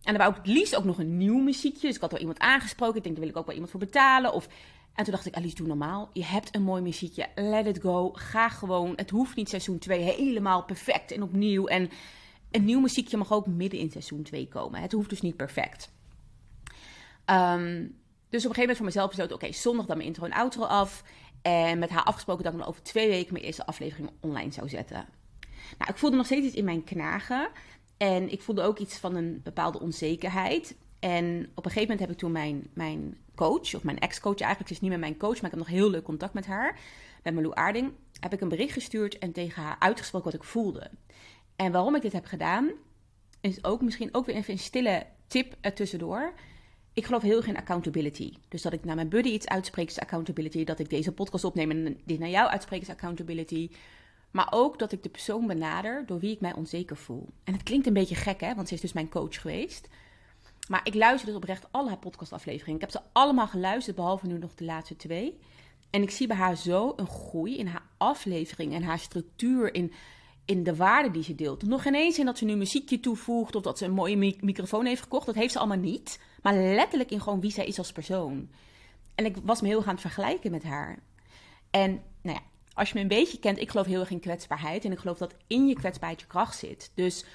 En 0.06 0.14
dan 0.14 0.18
wou 0.18 0.30
ik 0.30 0.38
het 0.38 0.48
liefst 0.48 0.76
ook 0.76 0.84
nog 0.84 1.00
een 1.00 1.18
nieuw 1.18 1.38
muziekje. 1.38 1.88
Dus 1.88 1.96
ik 1.96 2.02
had 2.02 2.12
wel 2.12 2.20
iemand 2.20 2.40
aangesproken. 2.40 2.96
Ik 2.96 3.04
denk, 3.04 3.16
daar 3.16 3.24
wil 3.24 3.34
ik 3.34 3.40
ook 3.40 3.46
wel 3.46 3.54
iemand 3.54 3.72
voor 3.72 3.80
betalen. 3.80 4.34
Of... 4.34 4.48
En 4.94 5.04
toen 5.04 5.14
dacht 5.14 5.26
ik, 5.26 5.36
Alice, 5.36 5.56
doe 5.56 5.68
normaal. 5.68 6.10
Je 6.14 6.26
hebt 6.26 6.56
een 6.56 6.64
mooi 6.64 6.82
muziekje. 6.82 7.28
Let 7.36 7.66
it 7.66 7.82
go. 7.82 8.12
Ga 8.14 8.50
gewoon. 8.50 8.94
Het 8.96 9.10
hoeft 9.10 9.36
niet 9.36 9.50
seizoen 9.50 9.80
2 9.80 10.02
helemaal 10.02 10.64
perfect 10.64 11.12
en 11.12 11.24
opnieuw. 11.24 11.68
En 11.68 11.90
een 12.52 12.66
nieuw 12.66 12.80
muziekje 12.80 13.18
mag 13.18 13.32
ook 13.32 13.48
midden 13.48 13.80
in 13.80 13.92
seizoen 13.92 14.24
2 14.24 14.48
komen. 14.48 14.82
Het 14.82 14.92
hoeft 14.92 15.10
dus 15.10 15.22
niet 15.22 15.36
perfect. 15.36 15.92
Um, 17.26 17.96
dus 18.30 18.46
op 18.46 18.50
een 18.50 18.56
gegeven 18.56 18.60
moment 18.60 18.78
voor 18.78 18.86
mezelf 18.86 19.10
besloten, 19.10 19.36
oké, 19.36 19.52
zondag 19.52 19.86
dan 19.86 19.98
mijn 19.98 20.10
intro 20.10 20.26
en 20.26 20.34
outro 20.34 20.64
af. 20.64 21.04
En 21.42 21.80
met 21.80 21.90
haar 21.90 22.04
afgesproken 22.04 22.44
dat 22.44 22.54
ik 22.54 22.60
dan 22.60 22.68
over 22.68 22.84
twee 22.84 23.08
weken 23.08 23.34
mijn 23.34 23.46
eerste 23.46 23.66
aflevering 23.66 24.10
online 24.20 24.52
zou 24.52 24.70
zetten. 24.70 25.06
Nou, 25.78 25.92
ik 25.92 25.98
voelde 25.98 26.16
nog 26.16 26.26
steeds 26.26 26.46
iets 26.46 26.56
in 26.56 26.66
mijn 26.66 26.84
knagen. 26.84 27.50
En 27.98 28.32
ik 28.32 28.42
voelde 28.42 28.62
ook 28.62 28.80
iets 28.80 28.98
van 28.98 29.16
een 29.16 29.42
bepaalde 29.44 29.80
onzekerheid. 29.80 30.76
En 31.00 31.50
op 31.56 31.66
een 31.66 31.72
gegeven 31.72 31.82
moment 31.82 32.00
heb 32.00 32.10
ik 32.10 32.18
toen 32.18 32.32
mijn, 32.32 32.68
mijn 32.74 33.18
coach, 33.36 33.76
of 33.76 33.84
mijn 33.84 34.00
ex-coach 34.00 34.40
eigenlijk, 34.40 34.72
is 34.72 34.80
niet 34.80 34.90
meer 34.90 35.00
mijn 35.00 35.18
coach, 35.18 35.36
maar 35.36 35.52
ik 35.52 35.58
heb 35.58 35.68
nog 35.68 35.68
heel 35.68 35.90
leuk 35.90 36.04
contact 36.04 36.34
met 36.34 36.46
haar, 36.46 36.80
met 37.24 37.34
Malou 37.34 37.56
Aarding, 37.56 37.92
heb 38.20 38.34
ik 38.34 38.42
een 38.42 38.50
bericht 38.50 38.74
gestuurd 38.74 39.18
en 39.18 39.32
tegen 39.32 39.64
haar 39.64 39.76
uitgesproken 39.80 40.32
wat 40.32 40.42
ik 40.42 40.48
voelde. 40.48 40.92
En 41.56 41.72
waarom 41.72 41.96
ik 41.96 42.02
dit 42.02 42.14
heb 42.14 42.26
gedaan, 42.26 42.72
is 43.42 43.64
ook 43.64 43.82
misschien 43.82 44.10
ook 44.14 44.26
weer 44.26 44.36
even 44.36 44.54
een 44.54 44.60
stille 44.60 45.06
tip 45.28 45.56
ertussendoor. 45.62 46.34
Ik 46.94 47.06
geloof 47.06 47.22
heel 47.22 47.38
erg 47.38 47.48
in 47.48 47.58
accountability. 47.58 48.34
Dus 48.50 48.62
dat 48.62 48.74
ik 48.74 48.86
naar 48.86 48.96
mijn 48.96 49.10
buddy 49.10 49.30
iets 49.30 49.48
uitspreek 49.48 49.88
is 49.88 50.00
accountability. 50.00 50.64
Dat 50.64 50.80
ik 50.80 50.90
deze 50.90 51.12
podcast 51.12 51.44
opneem 51.44 51.72
en 51.72 52.00
dit 52.06 52.20
naar 52.20 52.30
jou 52.30 52.50
uitspreek 52.50 52.82
is 52.82 52.90
accountability. 52.90 53.70
Maar 54.36 54.48
ook 54.50 54.80
dat 54.80 54.92
ik 54.92 55.04
de 55.04 55.10
persoon 55.10 55.48
benader 55.48 56.06
door 56.06 56.20
wie 56.20 56.32
ik 56.32 56.40
mij 56.40 56.54
onzeker 56.54 56.98
voel. 56.98 57.30
En 57.44 57.54
het 57.54 57.64
klinkt 57.64 57.88
een 57.88 57.94
beetje 57.94 58.16
gek, 58.16 58.42
hè? 58.42 58.56
Want 58.56 58.68
ze 58.68 58.74
is 58.74 58.82
dus 58.82 58.94
mijn 58.94 59.10
coach 59.10 59.42
geweest. 59.42 59.88
Maar 60.68 60.82
ik 60.84 60.94
luister 60.94 61.28
dus 61.28 61.36
oprecht 61.36 61.66
alle 61.72 61.88
haar 61.88 61.98
podcastafleveringen. 61.98 62.76
Ik 62.76 62.82
heb 62.82 62.92
ze 62.92 63.02
allemaal 63.12 63.48
geluisterd, 63.48 63.96
behalve 63.96 64.28
nu 64.28 64.38
nog 64.38 64.56
de 64.56 64.64
laatste 64.66 64.96
twee. 64.96 65.40
En 65.90 66.02
ik 66.02 66.12
zie 66.12 66.28
bij 66.28 66.38
haar 66.38 66.58
zo 66.58 66.94
een 66.96 67.08
groei 67.08 67.58
in 67.58 67.68
haar 67.68 67.84
aflevering 67.98 68.74
en 68.74 68.84
haar 68.84 69.00
structuur, 69.00 69.74
in, 69.74 69.92
in 70.46 70.64
de 70.64 70.76
waarde 70.76 71.12
die 71.12 71.24
ze 71.24 71.36
deelt. 71.36 71.64
Nog 71.64 71.86
ineens 71.86 72.20
in 72.20 72.26
dat 72.26 72.38
ze 72.38 72.46
nu 72.46 72.56
muziekje 72.56 73.00
toevoegt 73.00 73.56
of 73.56 73.64
dat 73.64 73.78
ze 73.78 73.86
een 73.86 73.92
mooie 73.92 74.36
microfoon 74.40 74.86
heeft 74.86 75.02
gekocht. 75.02 75.26
Dat 75.26 75.36
heeft 75.36 75.54
ze 75.54 75.60
allemaal 75.60 75.78
niet. 75.78 76.20
Maar 76.42 76.54
letterlijk 76.54 77.12
in 77.12 77.22
gewoon 77.22 77.42
wie 77.42 77.52
zij 77.52 77.66
is 77.66 77.78
als 77.78 77.92
persoon. 77.92 78.50
En 79.16 79.26
ik 79.26 79.38
was 79.44 79.62
me 79.62 79.68
heel 79.68 79.78
erg 79.78 79.88
aan 79.88 79.94
het 79.94 80.02
vergelijken 80.02 80.52
met 80.52 80.64
haar. 80.64 81.00
En 81.70 82.02
nou 82.22 82.38
ja, 82.38 82.44
als 82.76 82.90
je 82.90 82.96
me 82.96 83.02
een 83.02 83.08
beetje 83.08 83.40
kent, 83.40 83.60
ik 83.60 83.70
geloof 83.70 83.86
heel 83.86 84.00
erg 84.00 84.10
in 84.10 84.20
kwetsbaarheid. 84.20 84.86
En 84.86 84.92
ik 84.92 85.00
geloof 85.00 85.18
dat 85.18 85.36
in 85.48 85.68
je 85.68 85.74
kwetsbaarheid 85.74 86.22
je 86.22 86.28
kracht 86.28 86.58
zit. 86.58 86.92
Dus 86.94 87.26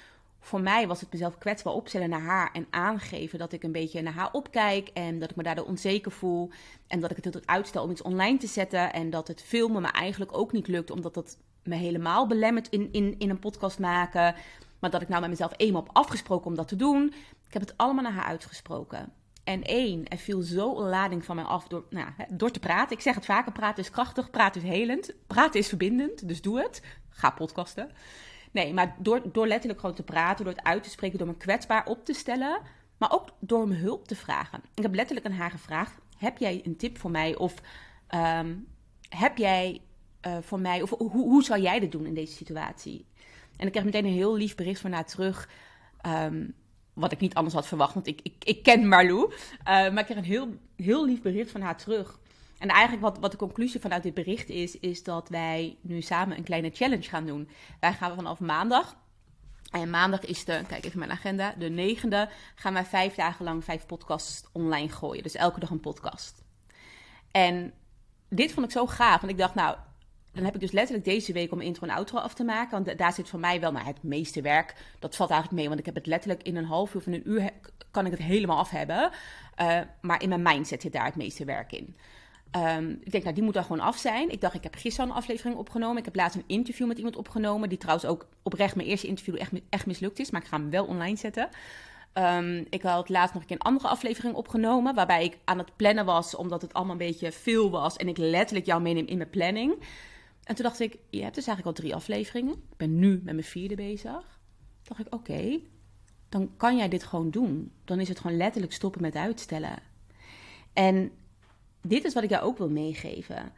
voor 0.40 0.60
mij 0.60 0.86
was 0.86 1.00
het 1.00 1.12
mezelf 1.12 1.38
kwetsbaar 1.38 1.72
opstellen 1.72 2.08
naar 2.08 2.20
haar 2.20 2.50
en 2.52 2.66
aangeven 2.70 3.38
dat 3.38 3.52
ik 3.52 3.62
een 3.62 3.72
beetje 3.72 4.02
naar 4.02 4.12
haar 4.12 4.32
opkijk 4.32 4.88
en 4.88 5.18
dat 5.18 5.30
ik 5.30 5.36
me 5.36 5.42
daardoor 5.42 5.66
onzeker 5.66 6.12
voel 6.12 6.50
en 6.86 7.00
dat 7.00 7.10
ik 7.10 7.24
het 7.24 7.46
uitstel 7.46 7.82
om 7.82 7.90
iets 7.90 8.02
online 8.02 8.38
te 8.38 8.46
zetten 8.46 8.92
en 8.92 9.10
dat 9.10 9.28
het 9.28 9.42
filmen 9.42 9.82
me 9.82 9.88
eigenlijk 9.88 10.36
ook 10.36 10.52
niet 10.52 10.68
lukt 10.68 10.90
omdat 10.90 11.14
dat 11.14 11.38
me 11.62 11.74
helemaal 11.74 12.26
belemmert 12.26 12.68
in, 12.68 12.88
in, 12.92 13.14
in 13.18 13.30
een 13.30 13.38
podcast 13.38 13.78
maken, 13.78 14.34
maar 14.78 14.90
dat 14.90 15.02
ik 15.02 15.08
nou 15.08 15.20
met 15.20 15.30
mezelf 15.30 15.52
eenmaal 15.56 15.82
heb 15.82 15.96
afgesproken 15.96 16.46
om 16.46 16.54
dat 16.54 16.68
te 16.68 16.76
doen. 16.76 17.14
Ik 17.46 17.52
heb 17.52 17.62
het 17.62 17.76
allemaal 17.76 18.02
naar 18.02 18.12
haar 18.12 18.24
uitgesproken. 18.24 19.12
En 19.44 19.62
één, 19.62 20.08
er 20.08 20.18
viel 20.18 20.42
zo 20.42 20.78
een 20.78 20.88
lading 20.88 21.24
van 21.24 21.36
mij 21.36 21.44
af 21.44 21.68
door, 21.68 21.84
nou, 21.90 22.08
door 22.28 22.50
te 22.50 22.60
praten. 22.60 22.96
Ik 22.96 23.02
zeg 23.02 23.14
het 23.14 23.24
vaker, 23.24 23.52
praten 23.52 23.82
is 23.82 23.90
krachtig, 23.90 24.30
praten 24.30 24.62
is 24.62 24.68
helend. 24.68 25.12
Praten 25.26 25.60
is 25.60 25.68
verbindend, 25.68 26.28
dus 26.28 26.42
doe 26.42 26.60
het. 26.60 26.82
Ga 27.08 27.30
podcasten. 27.30 27.90
Nee, 28.50 28.74
maar 28.74 28.96
door, 28.98 29.32
door 29.32 29.46
letterlijk 29.46 29.80
gewoon 29.80 29.94
te 29.94 30.02
praten, 30.02 30.44
door 30.44 30.54
het 30.54 30.64
uit 30.64 30.82
te 30.82 30.90
spreken, 30.90 31.18
door 31.18 31.26
me 31.26 31.36
kwetsbaar 31.36 31.86
op 31.86 32.04
te 32.04 32.12
stellen. 32.12 32.60
Maar 32.96 33.12
ook 33.12 33.28
door 33.38 33.68
me 33.68 33.74
hulp 33.74 34.08
te 34.08 34.16
vragen. 34.16 34.62
Ik 34.74 34.82
heb 34.82 34.94
letterlijk 34.94 35.26
aan 35.26 35.32
haar 35.32 35.50
gevraagd, 35.50 35.98
heb 36.16 36.38
jij 36.38 36.60
een 36.64 36.76
tip 36.76 36.98
voor 36.98 37.10
mij? 37.10 37.36
Of 37.36 37.54
ehm, 38.06 38.54
heb 39.08 39.36
jij 39.36 39.80
uh, 40.26 40.36
voor 40.40 40.60
mij, 40.60 40.82
of 40.82 40.90
hoe, 40.90 41.10
hoe 41.10 41.42
zou 41.42 41.60
jij 41.60 41.80
dit 41.80 41.92
doen 41.92 42.06
in 42.06 42.14
deze 42.14 42.32
situatie? 42.32 43.06
En 43.56 43.66
ik 43.66 43.72
kreeg 43.72 43.84
meteen 43.84 44.04
een 44.04 44.12
heel 44.12 44.36
lief 44.36 44.54
bericht 44.54 44.80
van 44.80 44.92
haar 44.92 45.06
terug. 45.06 45.48
Um, 46.06 46.54
wat 47.00 47.12
ik 47.12 47.20
niet 47.20 47.34
anders 47.34 47.54
had 47.54 47.66
verwacht, 47.66 47.94
want 47.94 48.06
ik, 48.06 48.20
ik, 48.22 48.34
ik 48.44 48.62
ken 48.62 48.88
Marlou. 48.88 49.30
Uh, 49.30 49.34
maar 49.64 49.98
ik 49.98 50.04
kreeg 50.04 50.16
een 50.16 50.24
heel, 50.24 50.48
heel 50.76 51.04
lief 51.06 51.22
bericht 51.22 51.50
van 51.50 51.60
haar 51.60 51.76
terug. 51.76 52.18
En 52.58 52.68
eigenlijk 52.68 53.02
wat, 53.02 53.18
wat 53.18 53.30
de 53.30 53.36
conclusie 53.36 53.80
vanuit 53.80 54.02
dit 54.02 54.14
bericht 54.14 54.48
is, 54.48 54.78
is 54.78 55.02
dat 55.02 55.28
wij 55.28 55.76
nu 55.80 56.00
samen 56.00 56.36
een 56.36 56.44
kleine 56.44 56.70
challenge 56.72 57.08
gaan 57.08 57.26
doen. 57.26 57.48
Wij 57.80 57.92
gaan 57.92 58.14
vanaf 58.14 58.40
maandag, 58.40 58.96
en 59.70 59.90
maandag 59.90 60.24
is 60.24 60.44
de, 60.44 60.62
kijk 60.68 60.84
even 60.84 60.98
mijn 60.98 61.10
agenda, 61.10 61.54
de 61.58 61.68
negende, 61.68 62.28
gaan 62.54 62.72
wij 62.72 62.84
vijf 62.84 63.14
dagen 63.14 63.44
lang 63.44 63.64
vijf 63.64 63.86
podcasts 63.86 64.48
online 64.52 64.88
gooien. 64.88 65.22
Dus 65.22 65.34
elke 65.34 65.60
dag 65.60 65.70
een 65.70 65.80
podcast. 65.80 66.42
En 67.30 67.72
dit 68.28 68.52
vond 68.52 68.66
ik 68.66 68.72
zo 68.72 68.86
gaaf, 68.86 69.20
want 69.20 69.32
ik 69.32 69.38
dacht, 69.38 69.54
nou, 69.54 69.76
dan 70.32 70.44
heb 70.44 70.54
ik 70.54 70.60
dus 70.60 70.72
letterlijk 70.72 71.06
deze 71.06 71.32
week 71.32 71.52
om 71.52 71.60
intro 71.60 71.86
en 71.86 71.94
outro 71.94 72.18
af 72.18 72.34
te 72.34 72.44
maken. 72.44 72.84
Want 72.84 72.98
daar 72.98 73.12
zit 73.12 73.28
voor 73.28 73.40
mij 73.40 73.60
wel 73.60 73.72
maar 73.72 73.86
het 73.86 74.02
meeste 74.02 74.42
werk. 74.42 74.74
Dat 74.98 75.16
valt 75.16 75.30
eigenlijk 75.30 75.60
mee, 75.60 75.68
want 75.68 75.80
ik 75.80 75.86
heb 75.86 75.94
het 75.94 76.06
letterlijk 76.06 76.42
in 76.42 76.56
een 76.56 76.64
half 76.64 76.94
uur 76.94 77.00
of 77.00 77.06
een 77.06 77.28
uur 77.28 77.50
kan 77.90 78.06
ik 78.06 78.10
het 78.10 78.20
helemaal 78.20 78.58
af 78.58 78.70
hebben. 78.70 79.10
Uh, 79.60 79.80
maar 80.00 80.22
in 80.22 80.28
mijn 80.28 80.42
mindset 80.42 80.82
zit 80.82 80.92
daar 80.92 81.04
het 81.04 81.16
meeste 81.16 81.44
werk 81.44 81.72
in. 81.72 81.96
Um, 82.56 83.00
ik 83.04 83.10
denk, 83.10 83.22
nou, 83.22 83.34
die 83.34 83.44
moet 83.44 83.56
er 83.56 83.62
gewoon 83.62 83.80
af 83.80 83.96
zijn. 83.96 84.30
Ik 84.30 84.40
dacht, 84.40 84.54
ik 84.54 84.62
heb 84.62 84.74
gisteren 84.74 85.10
een 85.10 85.16
aflevering 85.16 85.56
opgenomen. 85.56 85.96
Ik 85.96 86.04
heb 86.04 86.16
laatst 86.16 86.36
een 86.36 86.44
interview 86.46 86.86
met 86.86 86.96
iemand 86.96 87.16
opgenomen. 87.16 87.68
Die 87.68 87.78
trouwens 87.78 88.06
ook 88.06 88.26
oprecht 88.42 88.76
mijn 88.76 88.88
eerste 88.88 89.06
interview 89.06 89.36
echt, 89.38 89.52
echt 89.68 89.86
mislukt 89.86 90.18
is. 90.18 90.30
Maar 90.30 90.40
ik 90.40 90.46
ga 90.46 90.56
hem 90.56 90.70
wel 90.70 90.84
online 90.84 91.16
zetten. 91.16 91.48
Um, 92.14 92.66
ik 92.70 92.82
had 92.82 93.08
laatst 93.08 93.34
nog 93.34 93.42
een 93.46 93.58
andere 93.58 93.88
aflevering 93.88 94.34
opgenomen. 94.34 94.94
Waarbij 94.94 95.24
ik 95.24 95.38
aan 95.44 95.58
het 95.58 95.76
plannen 95.76 96.04
was, 96.04 96.36
omdat 96.36 96.62
het 96.62 96.72
allemaal 96.72 96.92
een 96.92 97.06
beetje 97.06 97.32
veel 97.32 97.70
was. 97.70 97.96
En 97.96 98.08
ik 98.08 98.18
letterlijk 98.18 98.66
jou 98.66 98.82
meeneem 98.82 99.06
in 99.06 99.16
mijn 99.16 99.30
planning. 99.30 99.74
En 100.50 100.56
toen 100.56 100.64
dacht 100.64 100.80
ik, 100.80 100.98
je 101.10 101.22
hebt 101.22 101.34
dus 101.34 101.46
eigenlijk 101.46 101.76
al 101.76 101.82
drie 101.82 101.94
afleveringen. 101.94 102.52
Ik 102.52 102.76
ben 102.76 102.98
nu 102.98 103.08
met 103.08 103.34
mijn 103.34 103.44
vierde 103.44 103.74
bezig. 103.74 104.40
Toen 104.82 104.96
dacht 104.96 105.00
ik, 105.00 105.14
oké, 105.14 105.60
dan 106.28 106.56
kan 106.56 106.76
jij 106.76 106.88
dit 106.88 107.02
gewoon 107.02 107.30
doen. 107.30 107.72
Dan 107.84 108.00
is 108.00 108.08
het 108.08 108.20
gewoon 108.20 108.36
letterlijk 108.36 108.72
stoppen 108.72 109.02
met 109.02 109.14
uitstellen. 109.14 109.78
En 110.72 111.10
dit 111.82 112.04
is 112.04 112.14
wat 112.14 112.22
ik 112.22 112.30
jou 112.30 112.42
ook 112.44 112.58
wil 112.58 112.68
meegeven. 112.68 113.52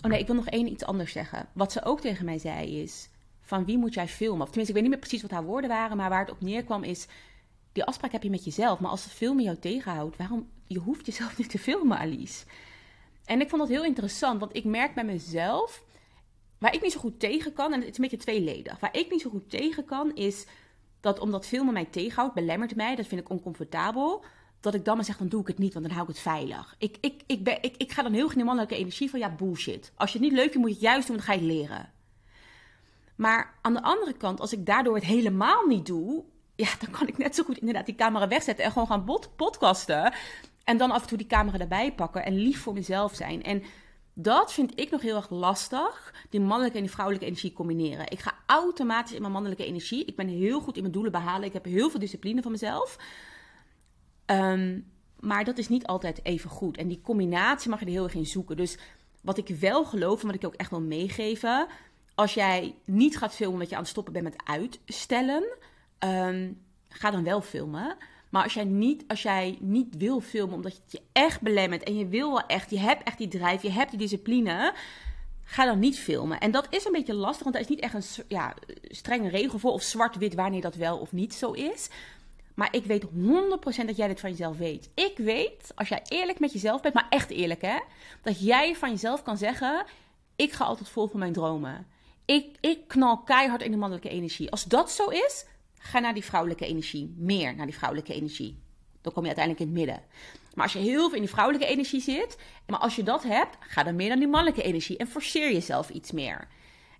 Oh 0.00 0.10
nee, 0.10 0.20
ik 0.20 0.26
wil 0.26 0.34
nog 0.34 0.46
één 0.46 0.70
iets 0.70 0.84
anders 0.84 1.12
zeggen. 1.12 1.48
Wat 1.52 1.72
ze 1.72 1.84
ook 1.84 2.00
tegen 2.00 2.24
mij 2.24 2.38
zei 2.38 2.82
is, 2.82 3.08
van 3.40 3.64
wie 3.64 3.78
moet 3.78 3.94
jij 3.94 4.08
filmen? 4.08 4.40
Of 4.40 4.46
tenminste, 4.46 4.76
ik 4.76 4.82
weet 4.82 4.90
niet 4.90 5.00
meer 5.00 5.08
precies 5.08 5.22
wat 5.22 5.30
haar 5.30 5.44
woorden 5.44 5.70
waren, 5.70 5.96
maar 5.96 6.10
waar 6.10 6.24
het 6.24 6.34
op 6.34 6.40
neerkwam 6.40 6.82
is, 6.82 7.06
die 7.72 7.84
afspraak 7.84 8.12
heb 8.12 8.22
je 8.22 8.30
met 8.30 8.44
jezelf. 8.44 8.80
Maar 8.80 8.90
als 8.90 9.04
het 9.04 9.12
filmen 9.12 9.44
jou 9.44 9.58
tegenhoudt, 9.58 10.16
waarom, 10.16 10.48
je 10.66 10.78
hoeft 10.78 11.06
jezelf 11.06 11.38
niet 11.38 11.50
te 11.50 11.58
filmen, 11.58 11.98
Alice. 11.98 12.44
En 13.24 13.40
ik 13.40 13.48
vond 13.48 13.62
dat 13.62 13.70
heel 13.70 13.84
interessant, 13.84 14.40
want 14.40 14.56
ik 14.56 14.64
merk 14.64 14.94
bij 14.94 15.04
mezelf 15.04 15.84
waar 16.64 16.74
ik 16.74 16.82
niet 16.82 16.92
zo 16.92 17.00
goed 17.00 17.20
tegen 17.20 17.52
kan, 17.52 17.72
en 17.72 17.80
het 17.80 17.88
is 17.88 17.96
een 17.96 18.02
beetje 18.02 18.16
tweeledig. 18.16 18.80
Waar 18.80 18.96
ik 18.96 19.10
niet 19.10 19.20
zo 19.20 19.30
goed 19.30 19.50
tegen 19.50 19.84
kan, 19.84 20.14
is 20.14 20.46
dat 21.00 21.18
omdat 21.18 21.46
filmen 21.46 21.72
mij 21.72 21.84
tegenhoudt, 21.84 22.34
belemmert 22.34 22.76
mij, 22.76 22.94
dat 22.94 23.06
vind 23.06 23.20
ik 23.20 23.30
oncomfortabel. 23.30 24.24
Dat 24.60 24.74
ik 24.74 24.84
dan 24.84 24.96
maar 24.96 25.04
zeg, 25.04 25.16
dan 25.16 25.28
doe 25.28 25.40
ik 25.40 25.46
het 25.46 25.58
niet, 25.58 25.72
want 25.72 25.84
dan 25.84 25.94
hou 25.94 26.08
ik 26.08 26.14
het 26.14 26.22
veilig. 26.22 26.74
Ik, 26.78 26.96
ik, 27.00 27.22
ik, 27.26 27.44
ben, 27.44 27.58
ik, 27.60 27.76
ik 27.76 27.92
ga 27.92 28.02
dan 28.02 28.12
heel 28.12 28.28
de 28.28 28.44
mannelijke 28.44 28.76
energie 28.76 29.10
van, 29.10 29.18
ja, 29.18 29.30
bullshit. 29.30 29.92
Als 29.96 30.12
je 30.12 30.18
het 30.18 30.26
niet 30.26 30.36
leuk 30.36 30.50
vindt, 30.50 30.58
moet 30.58 30.68
je 30.68 30.74
het 30.74 30.84
juist 30.84 31.06
doen, 31.06 31.16
dan 31.16 31.24
ga 31.24 31.32
je 31.32 31.38
het 31.38 31.48
leren. 31.48 31.92
Maar 33.16 33.54
aan 33.62 33.74
de 33.74 33.82
andere 33.82 34.12
kant, 34.12 34.40
als 34.40 34.52
ik 34.52 34.66
daardoor 34.66 34.94
het 34.94 35.04
helemaal 35.04 35.66
niet 35.66 35.86
doe, 35.86 36.24
ja, 36.54 36.68
dan 36.80 36.90
kan 36.90 37.08
ik 37.08 37.18
net 37.18 37.34
zo 37.34 37.44
goed 37.44 37.58
inderdaad 37.58 37.86
die 37.86 37.94
camera 37.94 38.28
wegzetten 38.28 38.64
en 38.64 38.72
gewoon 38.72 38.88
gaan 38.88 39.20
podcasten. 39.36 40.12
En 40.64 40.76
dan 40.76 40.90
af 40.90 41.02
en 41.02 41.08
toe 41.08 41.18
die 41.18 41.26
camera 41.26 41.58
erbij 41.58 41.92
pakken 41.92 42.24
en 42.24 42.34
lief 42.34 42.60
voor 42.60 42.74
mezelf 42.74 43.14
zijn. 43.14 43.42
En 43.42 43.62
dat 44.14 44.52
vind 44.52 44.80
ik 44.80 44.90
nog 44.90 45.00
heel 45.00 45.16
erg 45.16 45.30
lastig, 45.30 46.14
die 46.30 46.40
mannelijke 46.40 46.76
en 46.76 46.82
die 46.82 46.92
vrouwelijke 46.92 47.26
energie 47.26 47.52
combineren. 47.52 48.10
Ik 48.10 48.20
ga 48.20 48.34
automatisch 48.46 49.14
in 49.14 49.20
mijn 49.20 49.32
mannelijke 49.32 49.64
energie. 49.64 50.04
Ik 50.04 50.16
ben 50.16 50.28
heel 50.28 50.60
goed 50.60 50.74
in 50.74 50.80
mijn 50.80 50.92
doelen 50.92 51.12
behalen. 51.12 51.46
Ik 51.46 51.52
heb 51.52 51.64
heel 51.64 51.90
veel 51.90 52.00
discipline 52.00 52.42
van 52.42 52.50
mezelf. 52.50 52.98
Ehm, 54.24 54.80
maar 55.20 55.44
dat 55.44 55.58
is 55.58 55.68
niet 55.68 55.86
altijd 55.86 56.24
even 56.24 56.50
goed. 56.50 56.76
En 56.76 56.88
die 56.88 57.00
combinatie 57.00 57.70
mag 57.70 57.80
je 57.80 57.86
er 57.86 57.92
heel 57.92 58.04
erg 58.04 58.14
in 58.14 58.26
zoeken. 58.26 58.56
Dus 58.56 58.78
wat 59.20 59.38
ik 59.38 59.48
wel 59.48 59.84
geloof 59.84 60.20
en 60.20 60.26
wat 60.26 60.34
ik 60.34 60.44
ook 60.44 60.54
echt 60.54 60.70
wil 60.70 60.80
meegeven. 60.80 61.66
Als 62.14 62.34
jij 62.34 62.74
niet 62.84 63.18
gaat 63.18 63.34
filmen 63.34 63.54
omdat 63.54 63.68
je 63.68 63.74
aan 63.74 63.82
het 63.82 63.90
stoppen 63.90 64.12
bent 64.12 64.24
met 64.24 64.42
uitstellen, 64.44 65.44
ehm, 65.98 66.52
ga 66.88 67.10
dan 67.10 67.24
wel 67.24 67.40
filmen. 67.40 67.96
Maar 68.34 68.42
als 68.42 68.54
jij, 68.54 68.64
niet, 68.64 69.04
als 69.08 69.22
jij 69.22 69.58
niet 69.60 69.96
wil 69.96 70.20
filmen 70.20 70.54
omdat 70.54 70.72
het 70.72 70.92
je 70.92 71.00
echt 71.12 71.40
belemmert 71.40 71.82
en 71.82 71.96
je 71.96 72.06
wil 72.06 72.32
wel 72.32 72.46
echt, 72.46 72.70
je 72.70 72.78
hebt 72.78 73.02
echt 73.02 73.18
die 73.18 73.28
drijf, 73.28 73.62
je 73.62 73.70
hebt 73.70 73.90
die 73.90 73.98
discipline, 73.98 74.74
ga 75.44 75.64
dan 75.64 75.78
niet 75.78 75.98
filmen. 75.98 76.40
En 76.40 76.50
dat 76.50 76.66
is 76.70 76.84
een 76.84 76.92
beetje 76.92 77.14
lastig, 77.14 77.42
want 77.42 77.54
daar 77.54 77.64
is 77.64 77.70
niet 77.70 77.80
echt 77.80 77.94
een 77.94 78.24
ja, 78.28 78.54
strenge 78.82 79.28
regel 79.28 79.58
voor 79.58 79.72
of 79.72 79.82
zwart-wit 79.82 80.34
wanneer 80.34 80.60
dat 80.60 80.74
wel 80.74 80.98
of 80.98 81.12
niet 81.12 81.34
zo 81.34 81.52
is. 81.52 81.88
Maar 82.54 82.68
ik 82.70 82.84
weet 82.84 83.04
100% 83.04 83.08
dat 83.86 83.96
jij 83.96 84.08
dit 84.08 84.20
van 84.20 84.30
jezelf 84.30 84.56
weet. 84.56 84.90
Ik 84.94 85.16
weet, 85.16 85.72
als 85.74 85.88
jij 85.88 86.02
eerlijk 86.08 86.38
met 86.38 86.52
jezelf 86.52 86.80
bent, 86.80 86.94
maar 86.94 87.06
echt 87.08 87.30
eerlijk 87.30 87.62
hè, 87.62 87.78
dat 88.22 88.40
jij 88.40 88.76
van 88.76 88.90
jezelf 88.90 89.22
kan 89.22 89.36
zeggen: 89.36 89.84
Ik 90.36 90.52
ga 90.52 90.64
altijd 90.64 90.88
vol 90.88 91.08
voor 91.08 91.18
mijn 91.18 91.32
dromen. 91.32 91.86
Ik, 92.24 92.56
ik 92.60 92.88
knal 92.88 93.18
keihard 93.18 93.62
in 93.62 93.70
de 93.70 93.76
mannelijke 93.76 94.08
energie. 94.08 94.50
Als 94.50 94.64
dat 94.64 94.90
zo 94.90 95.08
is, 95.08 95.44
ga 95.84 95.98
naar 95.98 96.14
die 96.14 96.24
vrouwelijke 96.24 96.66
energie. 96.66 97.14
Meer 97.16 97.54
naar 97.54 97.66
die 97.66 97.74
vrouwelijke 97.74 98.14
energie. 98.14 98.58
Dan 99.00 99.12
kom 99.12 99.22
je 99.22 99.34
uiteindelijk 99.34 99.66
in 99.66 99.76
het 99.76 99.86
midden. 99.86 100.04
Maar 100.54 100.64
als 100.64 100.72
je 100.72 100.78
heel 100.78 101.06
veel 101.06 101.14
in 101.14 101.22
die 101.22 101.30
vrouwelijke 101.30 101.66
energie 101.66 102.00
zit, 102.00 102.38
maar 102.66 102.78
als 102.78 102.96
je 102.96 103.02
dat 103.02 103.22
hebt, 103.22 103.56
ga 103.60 103.82
dan 103.82 103.96
meer 103.96 104.08
naar 104.08 104.18
die 104.18 104.28
mannelijke 104.28 104.62
energie 104.62 104.96
en 104.96 105.06
forceer 105.06 105.52
jezelf 105.52 105.90
iets 105.90 106.12
meer. 106.12 106.48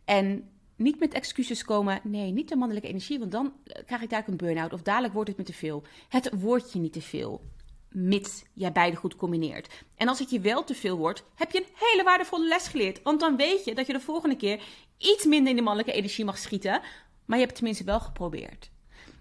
En 0.05 0.49
niet 0.77 0.99
met 0.99 1.15
excuses 1.15 1.65
komen, 1.65 2.01
nee, 2.03 2.31
niet 2.31 2.49
de 2.49 2.57
mannelijke 2.57 2.89
energie, 2.89 3.19
want 3.19 3.33
dan 3.33 3.53
krijg 3.87 4.03
ik 4.03 4.11
daar 4.11 4.25
een 4.27 4.37
burn-out 4.37 4.73
of 4.73 4.83
dadelijk 4.83 5.15
wordt 5.15 5.29
het 5.29 5.39
me 5.39 5.45
te 5.45 5.53
veel. 5.53 5.83
Het 6.09 6.31
wordt 6.33 6.73
je 6.73 6.79
niet 6.79 6.93
te 6.93 7.03
veel, 7.03 7.45
mits 7.89 8.43
jij 8.53 8.73
beide 8.73 8.97
goed 8.97 9.17
combineert. 9.17 9.85
En 9.97 10.09
als 10.09 10.19
het 10.19 10.31
je 10.31 10.41
wel 10.41 10.65
te 10.65 10.75
veel 10.75 10.97
wordt, 10.97 11.25
heb 11.35 11.51
je 11.51 11.59
een 11.59 11.89
hele 11.89 12.03
waardevolle 12.03 12.49
les 12.49 12.67
geleerd. 12.67 13.03
Want 13.03 13.21
dan 13.21 13.37
weet 13.37 13.65
je 13.65 13.75
dat 13.75 13.87
je 13.87 13.93
de 13.93 14.01
volgende 14.01 14.37
keer 14.37 14.63
iets 14.99 15.25
minder 15.25 15.51
in 15.51 15.57
de 15.57 15.63
mannelijke 15.63 15.99
energie 15.99 16.25
mag 16.25 16.39
schieten, 16.39 16.81
maar 17.25 17.39
je 17.39 17.45
hebt 17.45 17.51
het 17.51 17.55
tenminste 17.55 17.85
wel 17.85 18.01
geprobeerd. 18.01 18.71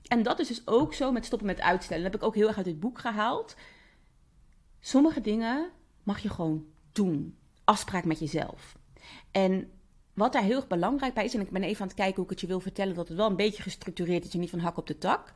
En 0.08 0.24
dat 0.24 0.40
is 0.40 0.48
dus 0.48 0.68
ook 0.68 0.94
zo 0.94 1.12
met 1.12 1.26
stoppen 1.26 1.48
met 1.48 1.62
uitstellen. 1.62 2.04
Dat 2.04 2.12
heb 2.12 2.22
ik 2.22 2.28
ook 2.28 2.36
heel 2.36 2.48
erg 2.48 2.58
uit 2.58 2.66
dit 2.66 2.80
boek 2.80 3.00
gehaald. 3.00 3.56
Sommige 4.80 5.22
dingen 5.22 5.70
mag 6.04 6.20
je 6.20 6.30
gewoon 6.30 6.66
doen. 6.92 7.38
Afspraak 7.64 8.06
met 8.06 8.20
jezelf. 8.20 8.78
En 9.32 9.72
wat 10.14 10.34
daar 10.34 10.44
heel 10.44 10.56
erg 10.56 10.68
belangrijk 10.68 11.14
bij 11.14 11.26
is, 11.26 11.34
en 11.34 11.42
ik 11.42 11.50
ben 11.50 11.64
even 11.64 11.82
aan 11.82 11.88
het 11.88 11.96
kijken 11.96 12.16
hoe 12.16 12.24
ik 12.24 12.30
het 12.30 12.42
je 12.42 12.48
wil 12.48 12.60
vertellen, 12.60 12.96
dat 12.96 13.08
het 13.08 13.18
wel 13.18 13.30
een 13.30 13.36
beetje 13.36 13.64
gestructureerd 13.64 14.26
is 14.26 14.34
en 14.34 14.40
niet 14.40 14.50
van 14.50 14.60
hak 14.60 14.78
op 14.78 14.88
de 14.88 14.98
tak. 14.98 15.34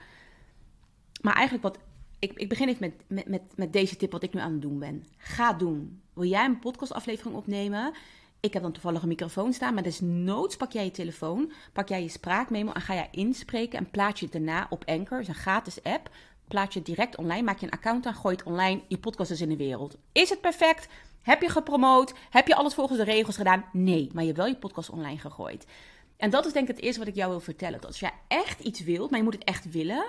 Maar 1.21 1.33
eigenlijk 1.33 1.63
wat. 1.63 1.77
Ik, 2.19 2.33
ik 2.33 2.49
begin 2.49 2.67
even 2.67 2.79
met, 2.79 3.03
met, 3.07 3.27
met, 3.27 3.41
met 3.55 3.73
deze 3.73 3.95
tip 3.95 4.11
wat 4.11 4.23
ik 4.23 4.33
nu 4.33 4.39
aan 4.39 4.51
het 4.51 4.61
doen 4.61 4.79
ben. 4.79 5.05
Ga 5.17 5.53
doen. 5.53 6.01
Wil 6.13 6.23
jij 6.23 6.45
een 6.45 6.59
podcastaflevering 6.59 7.35
opnemen? 7.35 7.93
Ik 8.39 8.53
heb 8.53 8.61
dan 8.61 8.71
toevallig 8.71 9.01
een 9.01 9.07
microfoon 9.07 9.53
staan, 9.53 9.73
maar 9.73 9.83
desnoods 9.83 10.57
pak 10.57 10.71
jij 10.71 10.83
je 10.83 10.91
telefoon, 10.91 11.51
pak 11.73 11.89
jij 11.89 12.01
je 12.01 12.09
spraakmemo 12.09 12.71
en 12.71 12.81
ga 12.81 12.93
jij 12.93 13.07
inspreken 13.11 13.79
en 13.79 13.89
plaats 13.89 14.19
je 14.19 14.25
het 14.25 14.33
daarna 14.33 14.67
op 14.69 14.83
Anchor, 14.85 15.19
is 15.19 15.27
een 15.27 15.35
gratis 15.35 15.83
app. 15.83 16.09
Plaats 16.47 16.73
je 16.73 16.79
het 16.79 16.87
direct 16.87 17.17
online, 17.17 17.41
maak 17.41 17.59
je 17.59 17.65
een 17.65 17.71
account 17.71 18.05
aan, 18.05 18.13
gooi 18.13 18.35
het 18.35 18.45
online, 18.45 18.81
je 18.87 18.97
podcast 18.97 19.31
is 19.31 19.41
in 19.41 19.49
de 19.49 19.57
wereld. 19.57 19.97
Is 20.11 20.29
het 20.29 20.41
perfect? 20.41 20.87
Heb 21.21 21.41
je 21.41 21.49
gepromoot? 21.49 22.13
Heb 22.29 22.47
je 22.47 22.55
alles 22.55 22.73
volgens 22.73 22.97
de 22.97 23.03
regels 23.03 23.35
gedaan? 23.35 23.65
Nee, 23.71 24.09
maar 24.13 24.21
je 24.23 24.27
hebt 24.27 24.41
wel 24.41 24.49
je 24.49 24.57
podcast 24.57 24.89
online 24.89 25.17
gegooid. 25.17 25.65
En 26.17 26.29
dat 26.29 26.45
is 26.45 26.53
denk 26.53 26.69
ik 26.69 26.75
het 26.75 26.85
eerste 26.85 26.99
wat 26.99 27.07
ik 27.07 27.15
jou 27.15 27.29
wil 27.29 27.39
vertellen. 27.39 27.79
Dat 27.79 27.85
als 27.85 27.99
jij 27.99 28.13
echt 28.27 28.59
iets 28.59 28.83
wilt, 28.83 29.09
maar 29.09 29.19
je 29.19 29.25
moet 29.25 29.33
het 29.33 29.43
echt 29.43 29.71
willen, 29.71 30.05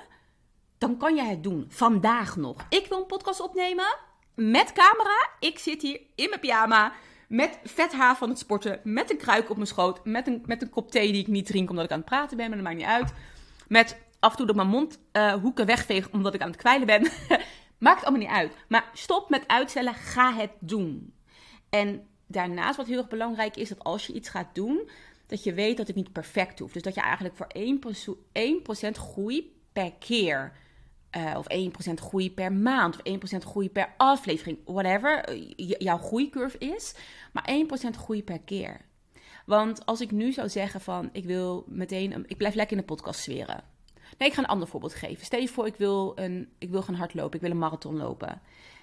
dan 0.79 0.97
kan 0.97 1.15
jij 1.15 1.29
het 1.29 1.43
doen. 1.43 1.67
Vandaag 1.69 2.37
nog. 2.37 2.67
Ik 2.69 2.87
wil 2.87 2.99
een 2.99 3.07
podcast 3.07 3.41
opnemen 3.41 3.97
met 4.35 4.73
camera. 4.73 5.31
Ik 5.41 5.59
zit 5.59 5.83
hier 5.83 6.01
in 6.15 6.29
mijn 6.29 6.41
pyjama 6.41 6.93
met 7.29 7.59
vet 7.65 7.93
haar 7.93 8.17
van 8.17 8.29
het 8.29 8.39
sporten. 8.39 8.81
Met 8.85 9.11
een 9.11 9.17
kruik 9.17 9.51
op 9.51 9.57
mijn 9.57 9.69
schoot. 9.69 10.05
Met 10.05 10.27
een, 10.27 10.43
met 10.47 10.63
een 10.63 10.71
kop 10.71 10.91
thee 10.91 11.13
die 11.13 11.21
ik 11.21 11.27
niet 11.27 11.47
drink 11.47 11.71
omdat 11.71 11.85
ik 11.85 11.91
aan 11.91 11.99
het 11.99 12.07
praten 12.07 12.37
ben. 12.37 12.47
Maar 12.47 12.57
dat 12.57 12.67
maakt 12.67 12.79
niet 12.79 12.87
uit. 12.87 13.13
Met 13.69 13.97
af 14.21 14.31
en 14.31 14.37
toe 14.37 14.47
dat 14.47 14.57
mijn 14.57 14.69
mondhoeken 14.69 15.69
uh, 15.69 15.75
wegveeg 15.75 16.11
omdat 16.11 16.35
ik 16.35 16.41
aan 16.41 16.51
het 16.51 16.57
kwijlen 16.57 16.87
ben. 16.87 17.09
maakt 17.79 18.03
allemaal 18.03 18.21
niet 18.21 18.37
uit. 18.37 18.53
Maar 18.69 18.91
stop 18.93 19.31
met 19.31 19.45
uitstellen. 19.47 19.95
Ga 19.95 20.35
het 20.35 20.53
doen. 20.59 21.15
En 21.71 22.07
daarnaast 22.27 22.77
wat 22.77 22.87
heel 22.87 22.99
erg 22.99 23.09
belangrijk 23.09 23.57
is. 23.57 23.69
Dat 23.69 23.85
als 23.85 24.07
je 24.07 24.13
iets 24.13 24.29
gaat 24.29 24.55
doen. 24.55 24.91
Dat 25.27 25.45
je 25.45 25.55
weet 25.55 25.77
dat 25.77 25.87
het 25.87 25.97
niet 25.97 26.13
perfect 26.13 26.59
hoeft. 26.59 26.73
Dus 26.73 26.83
dat 26.83 26.95
je 26.95 27.01
eigenlijk 27.01 27.37
voor 27.37 27.49
1%, 28.83 28.89
1% 28.89 28.91
groei 28.91 29.57
per 29.73 29.93
keer 29.99 30.53
uh, 31.19 31.37
of 31.37 31.47
1% 31.91 31.95
groei 31.95 32.33
per 32.33 32.53
maand, 32.53 32.97
of 32.97 33.35
1% 33.35 33.37
groei 33.39 33.71
per 33.71 33.95
aflevering, 33.97 34.59
whatever 34.65 35.25
eh, 35.25 35.75
jouw 35.79 35.99
groeicurve 35.99 36.59
is, 36.59 36.95
maar 37.33 37.51
1% 37.95 37.97
groei 37.97 38.25
per 38.25 38.41
keer. 38.41 38.81
Want 39.47 39.87
als 39.87 40.01
ik 40.01 40.11
nu 40.11 40.33
zou 40.33 40.49
zeggen 40.49 40.81
van 40.81 41.09
ik 41.13 41.25
wil 41.25 41.65
meteen, 41.69 42.25
ik 42.27 42.37
blijf 42.37 42.55
lekker 42.55 42.77
in 42.77 42.83
de 42.83 42.95
podcast 42.95 43.21
sferen. 43.21 43.65
Nee, 44.19 44.29
ik 44.29 44.35
ga 44.35 44.43
een 44.43 44.49
ander 44.49 44.69
voorbeeld 44.69 44.95
geven. 44.95 45.25
Stel 45.25 45.41
je 45.41 45.49
voor, 45.49 45.67
ik 45.67 45.77
wil, 45.77 46.13
een, 46.15 46.49
ik 46.59 46.71
wil 46.71 46.83
gaan 46.83 46.95
hardlopen, 46.95 47.35
ik 47.35 47.41
wil 47.41 47.51
een 47.51 47.59
marathon 47.59 47.97
lopen. 47.97 48.41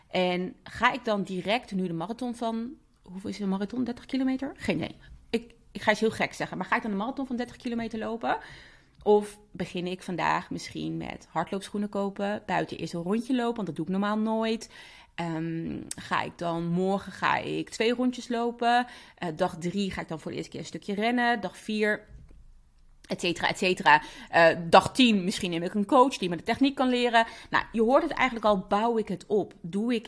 En 0.09 0.55
ga 0.63 0.91
ik 0.91 1.05
dan 1.05 1.23
direct 1.23 1.71
nu 1.71 1.87
de 1.87 1.93
marathon 1.93 2.35
van, 2.35 2.73
hoeveel 3.01 3.29
is 3.29 3.39
een 3.39 3.49
marathon? 3.49 3.83
30 3.83 4.05
kilometer? 4.05 4.51
Geen 4.55 4.75
idee. 4.75 4.95
Ik, 5.29 5.53
ik 5.71 5.81
ga 5.81 5.91
iets 5.91 5.99
heel 5.99 6.11
gek 6.11 6.33
zeggen, 6.33 6.57
maar 6.57 6.65
ga 6.65 6.75
ik 6.75 6.81
dan 6.81 6.91
een 6.91 6.97
marathon 6.97 7.27
van 7.27 7.35
30 7.35 7.55
kilometer 7.55 7.99
lopen? 7.99 8.37
Of 9.05 9.39
begin 9.51 9.87
ik 9.87 10.03
vandaag 10.03 10.49
misschien 10.49 10.97
met 10.97 11.27
hardloopschoenen 11.29 11.89
kopen, 11.89 12.43
buiten 12.45 12.77
eerst 12.77 12.93
een 12.93 13.01
rondje 13.01 13.35
lopen, 13.35 13.55
want 13.55 13.67
dat 13.67 13.75
doe 13.75 13.85
ik 13.85 13.91
normaal 13.91 14.17
nooit. 14.17 14.69
Um, 15.15 15.83
ga 15.95 16.21
ik 16.21 16.37
dan 16.37 16.65
morgen 16.65 17.11
ga 17.11 17.37
ik 17.37 17.69
twee 17.69 17.93
rondjes 17.93 18.27
lopen. 18.27 18.87
Uh, 19.23 19.29
dag 19.35 19.57
drie 19.57 19.91
ga 19.91 20.01
ik 20.01 20.07
dan 20.07 20.19
voor 20.19 20.31
de 20.31 20.37
eerste 20.37 20.51
keer 20.51 20.59
een 20.59 20.65
stukje 20.65 20.93
rennen. 20.93 21.41
Dag 21.41 21.57
vier, 21.57 22.05
et 23.07 23.19
cetera, 23.19 23.47
et 23.47 23.57
cetera. 23.57 24.01
Uh, 24.35 24.47
dag 24.69 24.93
tien 24.93 25.23
misschien 25.23 25.51
neem 25.51 25.63
ik 25.63 25.73
een 25.73 25.85
coach 25.85 26.17
die 26.17 26.29
me 26.29 26.35
de 26.35 26.43
techniek 26.43 26.75
kan 26.75 26.89
leren. 26.89 27.25
Nou, 27.49 27.65
je 27.71 27.81
hoort 27.81 28.03
het 28.03 28.11
eigenlijk 28.11 28.45
al, 28.47 28.59
bouw 28.59 28.97
ik 28.97 29.07
het 29.07 29.25
op. 29.27 29.53
Doe 29.61 29.95
ik 29.95 30.07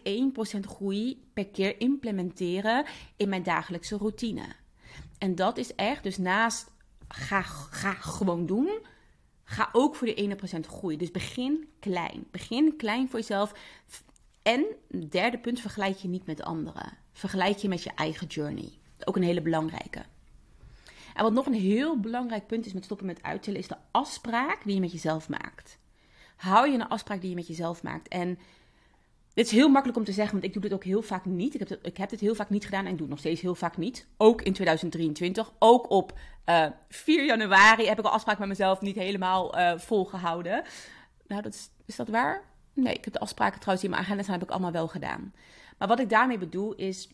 1% 0.56 0.60
groei 0.60 1.30
per 1.34 1.48
keer 1.48 1.80
implementeren 1.80 2.86
in 3.16 3.30
mijn 3.30 3.44
dagelijkse 3.44 3.98
routine. 3.98 4.46
En 5.18 5.36
dat 5.36 5.58
is 5.58 5.76
echt, 5.76 6.04
dus 6.04 6.18
naast 6.18 6.76
ga, 7.08 7.42
ga 7.42 7.92
gewoon 7.92 8.46
doen. 8.46 8.70
Ga 9.50 9.70
ook 9.72 9.96
voor 9.96 10.08
ene 10.08 10.36
procent 10.36 10.66
groeien. 10.66 11.00
Dus 11.00 11.12
begin 11.12 11.68
klein. 11.80 12.28
Begin 12.32 12.76
klein 12.76 13.10
voor 13.10 13.20
jezelf. 13.20 13.54
En 14.42 14.66
derde 15.10 15.38
punt, 15.38 15.60
vergelijk 15.60 15.98
je 15.98 16.08
niet 16.08 16.26
met 16.26 16.42
anderen. 16.42 16.98
Vergelijk 17.12 17.58
je 17.58 17.68
met 17.68 17.84
je 17.84 17.92
eigen 17.96 18.28
journey. 18.28 18.72
Ook 19.04 19.16
een 19.16 19.24
hele 19.24 19.42
belangrijke. 19.42 20.06
En 21.14 21.24
wat 21.24 21.34
nog 21.34 21.46
een 21.46 21.54
heel 21.54 22.00
belangrijk 22.00 22.48
punt 22.48 22.66
is 22.66 22.74
met 22.74 22.84
stoppen 22.84 23.06
met 23.06 23.24
uittellen, 23.24 23.60
is 23.60 23.68
de 23.68 23.78
afspraak 23.92 24.64
die 24.64 24.74
je 24.74 24.80
met 24.80 24.92
jezelf 24.92 25.30
maakt. 25.30 25.78
Hou 26.36 26.68
je 26.68 26.74
een 26.74 26.88
afspraak 26.88 27.22
die 27.22 27.30
je 27.30 27.36
met 27.36 27.48
jezelf 27.48 27.84
maakt. 27.84 28.08
En 28.08 28.40
dit 29.38 29.46
is 29.46 29.52
heel 29.52 29.70
makkelijk 29.70 29.98
om 29.98 30.04
te 30.04 30.12
zeggen, 30.12 30.34
want 30.34 30.46
ik 30.46 30.54
doe 30.54 30.62
dit 30.62 30.74
ook 30.74 30.84
heel 30.84 31.02
vaak 31.02 31.26
niet. 31.26 31.54
Ik 31.54 31.60
heb, 31.60 31.70
het, 31.70 31.80
ik 31.82 31.98
heb 31.98 32.10
dit 32.10 32.20
heel 32.20 32.36
vaak 32.36 32.50
niet 32.50 32.66
gedaan 32.66 32.86
en 32.86 32.92
doe 32.92 33.00
het 33.00 33.10
nog 33.10 33.20
steeds 33.20 33.42
heel 33.42 33.56
vaak 33.56 33.78
niet. 33.78 34.08
Ook 34.18 34.42
in 34.42 34.54
2023. 34.54 35.52
Ook 35.60 35.90
op 35.90 36.14
uh, 36.46 36.64
eh, 36.64 36.72
4 36.90 37.26
januari 37.26 37.88
heb 37.88 38.00
ik 38.00 38.06
al 38.06 38.12
afspraak 38.12 38.40
met 38.40 38.48
mezelf 38.48 38.82
niet 38.82 38.96
helemaal 38.96 39.58
uh, 39.58 39.78
volgehouden. 39.78 40.64
Nou, 41.28 41.42
dat 41.42 41.54
is, 41.54 41.70
is 41.86 41.96
dat 41.96 42.08
waar? 42.08 42.42
Nee, 42.74 42.94
ik 42.94 43.04
heb 43.04 43.14
de 43.14 43.20
afspraken 43.20 43.60
trouwens 43.60 43.86
in 43.86 43.92
mijn 43.92 44.04
agenda 44.04 44.24
staan, 44.24 44.36
heb 44.36 44.44
ik 44.44 44.52
allemaal 44.52 44.72
wel 44.72 44.88
gedaan. 44.88 45.34
Maar 45.78 45.88
wat 45.88 46.00
ik 46.00 46.10
daarmee 46.10 46.38
bedoel 46.38 46.76
is, 46.76 47.10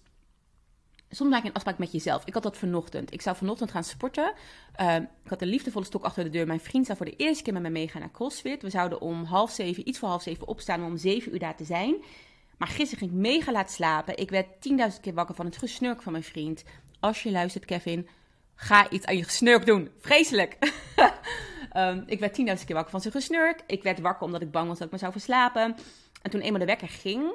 soms 1.15 1.31
maak 1.31 1.41
je 1.41 1.47
een 1.47 1.53
afspraak 1.53 1.77
met 1.77 1.91
jezelf. 1.91 2.25
Ik 2.25 2.33
had 2.33 2.43
dat 2.43 2.57
vanochtend. 2.57 3.13
Ik 3.13 3.21
zou 3.21 3.35
vanochtend 3.35 3.71
gaan 3.71 3.83
sporten. 3.83 4.33
Uh, 4.81 4.95
ik 4.95 5.29
had 5.29 5.41
een 5.41 5.47
liefdevolle 5.47 5.85
stok 5.85 6.03
achter 6.03 6.23
de 6.23 6.29
deur. 6.29 6.47
Mijn 6.47 6.59
vriend 6.59 6.85
zou 6.85 6.97
voor 6.97 7.05
de 7.05 7.15
eerste 7.15 7.43
keer 7.43 7.53
met 7.53 7.61
me 7.61 7.69
meegaan 7.69 8.01
naar 8.01 8.11
CrossFit. 8.11 8.61
We 8.61 8.69
zouden 8.69 9.01
om 9.01 9.23
half 9.23 9.51
zeven, 9.51 9.87
iets 9.87 9.99
voor 9.99 10.09
half 10.09 10.21
zeven 10.21 10.47
opstaan 10.47 10.79
om 10.79 10.85
om 10.85 10.97
zeven 10.97 11.33
uur 11.33 11.39
daar 11.39 11.55
te 11.55 11.65
zijn. 11.65 11.95
Maar 12.57 12.67
gisteren 12.67 12.97
ging 12.97 13.11
ik 13.11 13.17
mega 13.17 13.51
laat 13.51 13.71
slapen. 13.71 14.17
Ik 14.17 14.29
werd 14.29 14.47
10.000 14.69 15.01
keer 15.01 15.13
wakker 15.13 15.35
van 15.35 15.45
het 15.45 15.57
gesnurk 15.57 16.01
van 16.01 16.11
mijn 16.11 16.23
vriend. 16.23 16.63
Als 16.99 17.23
je 17.23 17.31
luistert, 17.31 17.65
Kevin, 17.65 18.07
Ga 18.55 18.89
iets 18.89 19.05
aan 19.05 19.17
je 19.17 19.23
gesnurk 19.23 19.65
doen. 19.65 19.89
Vreselijk. 19.99 20.57
um, 21.75 22.03
ik 22.13 22.19
werd 22.19 22.33
tienduizend 22.33 22.67
keer 22.67 22.75
wakker 22.75 22.91
van 22.91 23.01
zijn 23.01 23.13
gesnurk. 23.13 23.63
Ik 23.67 23.83
werd 23.83 23.99
wakker 23.99 24.25
omdat 24.25 24.41
ik 24.41 24.51
bang 24.51 24.67
was 24.67 24.77
dat 24.77 24.87
ik 24.87 24.93
me 24.93 24.99
zou 24.99 25.11
verslapen. 25.11 25.75
En 26.21 26.31
toen 26.31 26.41
eenmaal 26.41 26.59
de 26.59 26.65
wekker 26.65 26.89
ging, 26.89 27.31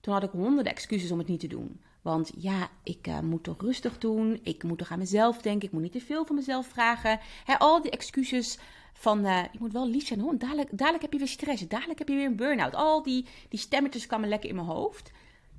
toen 0.00 0.14
had 0.14 0.22
ik 0.22 0.30
honderden 0.30 0.72
excuses 0.72 1.10
om 1.10 1.18
het 1.18 1.28
niet 1.28 1.40
te 1.40 1.46
doen. 1.46 1.80
Want 2.02 2.32
ja, 2.36 2.68
ik 2.82 3.06
uh, 3.08 3.20
moet 3.20 3.42
toch 3.44 3.60
rustig 3.60 3.98
doen. 3.98 4.40
Ik 4.42 4.62
moet 4.62 4.78
toch 4.78 4.90
aan 4.90 4.98
mezelf 4.98 5.42
denken. 5.42 5.66
Ik 5.66 5.72
moet 5.72 5.82
niet 5.82 5.92
te 5.92 6.00
veel 6.00 6.24
van 6.26 6.36
mezelf 6.36 6.66
vragen. 6.66 7.20
al 7.58 7.82
die 7.82 7.90
excuses 7.90 8.58
van 8.92 9.26
uh, 9.26 9.42
je 9.52 9.58
moet 9.58 9.72
wel 9.72 9.88
lief 9.88 10.06
zijn 10.06 10.20
hoor. 10.20 10.38
Dadelijk, 10.38 10.68
dadelijk 10.72 11.02
heb 11.02 11.12
je 11.12 11.18
weer 11.18 11.28
stress. 11.28 11.68
Dadelijk 11.68 11.98
heb 11.98 12.08
je 12.08 12.14
weer 12.14 12.26
een 12.26 12.36
burn-out. 12.36 12.74
Al 12.74 13.02
die, 13.02 13.26
die 13.48 13.58
stemmetjes 13.58 14.06
kwamen 14.06 14.28
lekker 14.28 14.48
in 14.48 14.54
mijn 14.54 14.66
hoofd. 14.66 15.10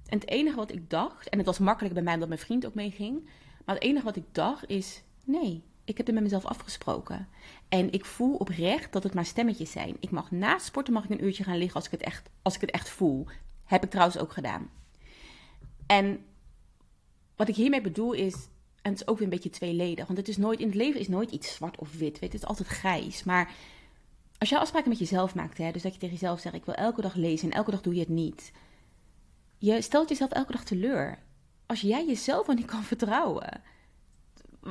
En 0.05 0.19
het 0.19 0.29
enige 0.29 0.55
wat 0.55 0.71
ik 0.71 0.89
dacht, 0.89 1.29
en 1.29 1.38
het 1.38 1.48
was 1.48 1.60
makkelijk 1.60 1.93
bij 1.93 2.03
mij 2.03 2.13
omdat 2.13 2.27
mijn 2.27 2.39
vriend 2.39 2.65
ook 2.65 2.74
meeging. 2.74 3.29
Maar 3.65 3.75
het 3.75 3.83
enige 3.83 4.05
wat 4.05 4.15
ik 4.15 4.24
dacht 4.31 4.69
is: 4.69 5.03
nee, 5.25 5.63
ik 5.86 5.98
heb 5.98 6.05
het 6.05 6.15
met 6.15 6.24
mezelf 6.24 6.45
afgesproken. 6.45 7.27
En 7.69 7.91
ik 7.91 8.05
voel 8.05 8.36
oprecht 8.36 8.93
dat 8.93 9.03
het 9.03 9.13
maar 9.13 9.25
stemmetjes 9.25 9.71
zijn. 9.71 9.98
Ik 10.00 10.12
mag 10.12 10.31
na 10.31 10.57
sporten 10.57 10.93
mag 10.93 11.03
ik 11.03 11.10
een 11.10 11.24
uurtje 11.24 11.43
gaan 11.43 11.57
liggen 11.57 11.75
als 11.75 11.86
ik 11.86 11.91
het 11.91 12.01
echt, 12.01 12.29
als 12.41 12.55
ik 12.55 12.62
het 12.62 12.71
echt 12.71 12.89
voel. 12.89 13.27
Heb 13.65 13.83
ik 13.83 13.89
trouwens 13.89 14.17
ook 14.17 14.31
gedaan. 14.31 14.69
En 15.88 16.25
wat 17.41 17.50
ik 17.50 17.55
hiermee 17.55 17.81
bedoel 17.81 18.13
is, 18.13 18.33
en 18.81 18.91
het 18.91 19.01
is 19.01 19.07
ook 19.07 19.17
weer 19.17 19.24
een 19.24 19.33
beetje 19.33 19.50
tweeledig. 19.50 20.05
Want 20.05 20.17
het 20.17 20.27
is 20.27 20.38
nooit, 20.38 20.60
in 20.60 20.65
het 20.65 20.75
leven 20.75 21.00
is 21.00 21.07
nooit 21.07 21.31
iets 21.31 21.53
zwart 21.53 21.79
of 21.79 21.98
wit. 21.98 22.19
Het 22.19 22.33
is 22.33 22.45
altijd 22.45 22.67
grijs. 22.67 23.24
Maar 23.24 23.51
als 24.38 24.50
je 24.50 24.60
afspraken 24.60 24.89
met 24.89 25.00
jezelf 25.00 25.36
maakt, 25.36 25.57
hè, 25.57 25.71
dus 25.71 25.81
dat 25.81 25.93
je 25.93 26.00
tegen 26.00 26.15
jezelf 26.15 26.39
zegt: 26.39 26.55
Ik 26.55 26.65
wil 26.65 26.74
elke 26.74 27.01
dag 27.01 27.15
lezen 27.15 27.51
en 27.51 27.57
elke 27.57 27.71
dag 27.71 27.81
doe 27.81 27.93
je 27.93 28.00
het 28.00 28.10
niet. 28.10 28.51
Je 29.57 29.81
stelt 29.81 30.10
jezelf 30.10 30.31
elke 30.31 30.51
dag 30.51 30.63
teleur. 30.63 31.19
Als 31.65 31.81
jij 31.81 32.05
jezelf 32.05 32.48
al 32.48 32.53
niet 32.53 32.65
kan 32.65 32.83
vertrouwen, 32.83 33.62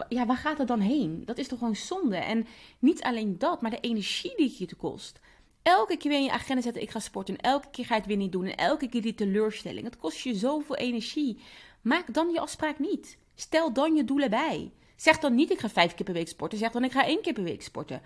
ja, 0.08 0.26
waar 0.26 0.36
gaat 0.36 0.58
het 0.58 0.68
dan 0.68 0.80
heen? 0.80 1.22
Dat 1.24 1.38
is 1.38 1.48
toch 1.48 1.58
gewoon 1.58 1.76
zonde? 1.76 2.16
En 2.16 2.46
niet 2.78 3.02
alleen 3.02 3.38
dat, 3.38 3.60
maar 3.60 3.70
de 3.70 3.80
energie 3.80 4.36
die 4.36 4.46
het 4.46 4.58
je 4.58 4.66
te 4.66 4.76
kost. 4.76 5.20
Elke 5.62 5.96
keer 5.96 6.10
weer 6.10 6.20
in 6.20 6.24
je 6.24 6.32
agenda 6.32 6.62
zetten: 6.62 6.82
Ik 6.82 6.90
ga 6.90 6.98
sporten. 6.98 7.36
En 7.36 7.50
elke 7.50 7.68
keer 7.70 7.84
ga 7.84 7.94
je 7.94 8.00
het 8.00 8.08
weer 8.08 8.18
niet 8.18 8.32
doen. 8.32 8.44
En 8.44 8.56
elke 8.56 8.88
keer 8.88 9.02
die 9.02 9.14
teleurstelling. 9.14 9.84
Het 9.84 9.96
kost 9.96 10.18
je 10.18 10.34
zoveel 10.34 10.76
energie. 10.76 11.38
Maak 11.80 12.14
dan 12.14 12.30
je 12.30 12.40
afspraak 12.40 12.78
niet. 12.78 13.18
Stel 13.34 13.72
dan 13.72 13.94
je 13.94 14.04
doelen 14.04 14.30
bij. 14.30 14.72
Zeg 14.96 15.18
dan 15.18 15.34
niet: 15.34 15.50
Ik 15.50 15.58
ga 15.60 15.68
vijf 15.68 15.94
keer 15.94 16.04
per 16.04 16.14
week 16.14 16.28
sporten. 16.28 16.58
Zeg 16.58 16.70
dan: 16.70 16.84
Ik 16.84 16.92
ga 16.92 17.04
één 17.04 17.22
keer 17.22 17.32
per 17.32 17.42
week 17.42 17.62
sporten. 17.62 18.02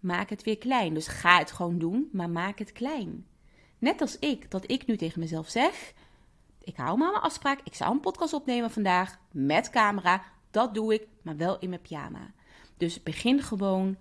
Maak 0.00 0.30
het 0.30 0.42
weer 0.42 0.58
klein. 0.58 0.94
Dus 0.94 1.06
ga 1.06 1.38
het 1.38 1.52
gewoon 1.52 1.78
doen, 1.78 2.08
maar 2.12 2.30
maak 2.30 2.58
het 2.58 2.72
klein. 2.72 3.26
Net 3.78 4.00
als 4.00 4.18
ik, 4.18 4.50
dat 4.50 4.70
ik 4.70 4.86
nu 4.86 4.96
tegen 4.96 5.20
mezelf 5.20 5.48
zeg: 5.48 5.92
Ik 6.64 6.76
hou 6.76 6.98
me 6.98 7.04
aan 7.04 7.10
mijn 7.10 7.22
afspraak. 7.22 7.60
Ik 7.64 7.74
zou 7.74 7.92
een 7.92 8.00
podcast 8.00 8.32
opnemen 8.32 8.70
vandaag 8.70 9.18
met 9.30 9.70
camera. 9.70 10.22
Dat 10.50 10.74
doe 10.74 10.94
ik, 10.94 11.06
maar 11.22 11.36
wel 11.36 11.58
in 11.58 11.68
mijn 11.68 11.80
pyjama. 11.80 12.32
Dus 12.76 13.02
begin 13.02 13.42
gewoon 13.42 13.96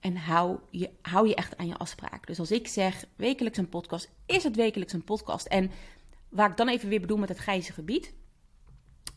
en 0.00 0.16
hou 0.16 0.58
je, 0.70 0.90
hou 1.02 1.28
je 1.28 1.34
echt 1.34 1.56
aan 1.56 1.66
je 1.66 1.76
afspraak. 1.76 2.26
Dus 2.26 2.38
als 2.38 2.50
ik 2.50 2.68
zeg 2.68 3.04
wekelijks 3.16 3.58
een 3.58 3.68
podcast, 3.68 4.10
is 4.26 4.44
het 4.44 4.56
wekelijks 4.56 4.92
een 4.92 5.04
podcast. 5.04 5.46
En 5.46 5.70
waar 6.28 6.50
ik 6.50 6.56
dan 6.56 6.68
even 6.68 6.88
weer 6.88 7.00
bedoel 7.00 7.18
met 7.18 7.28
het 7.28 7.38
grijze 7.38 7.72
gebied, 7.72 8.14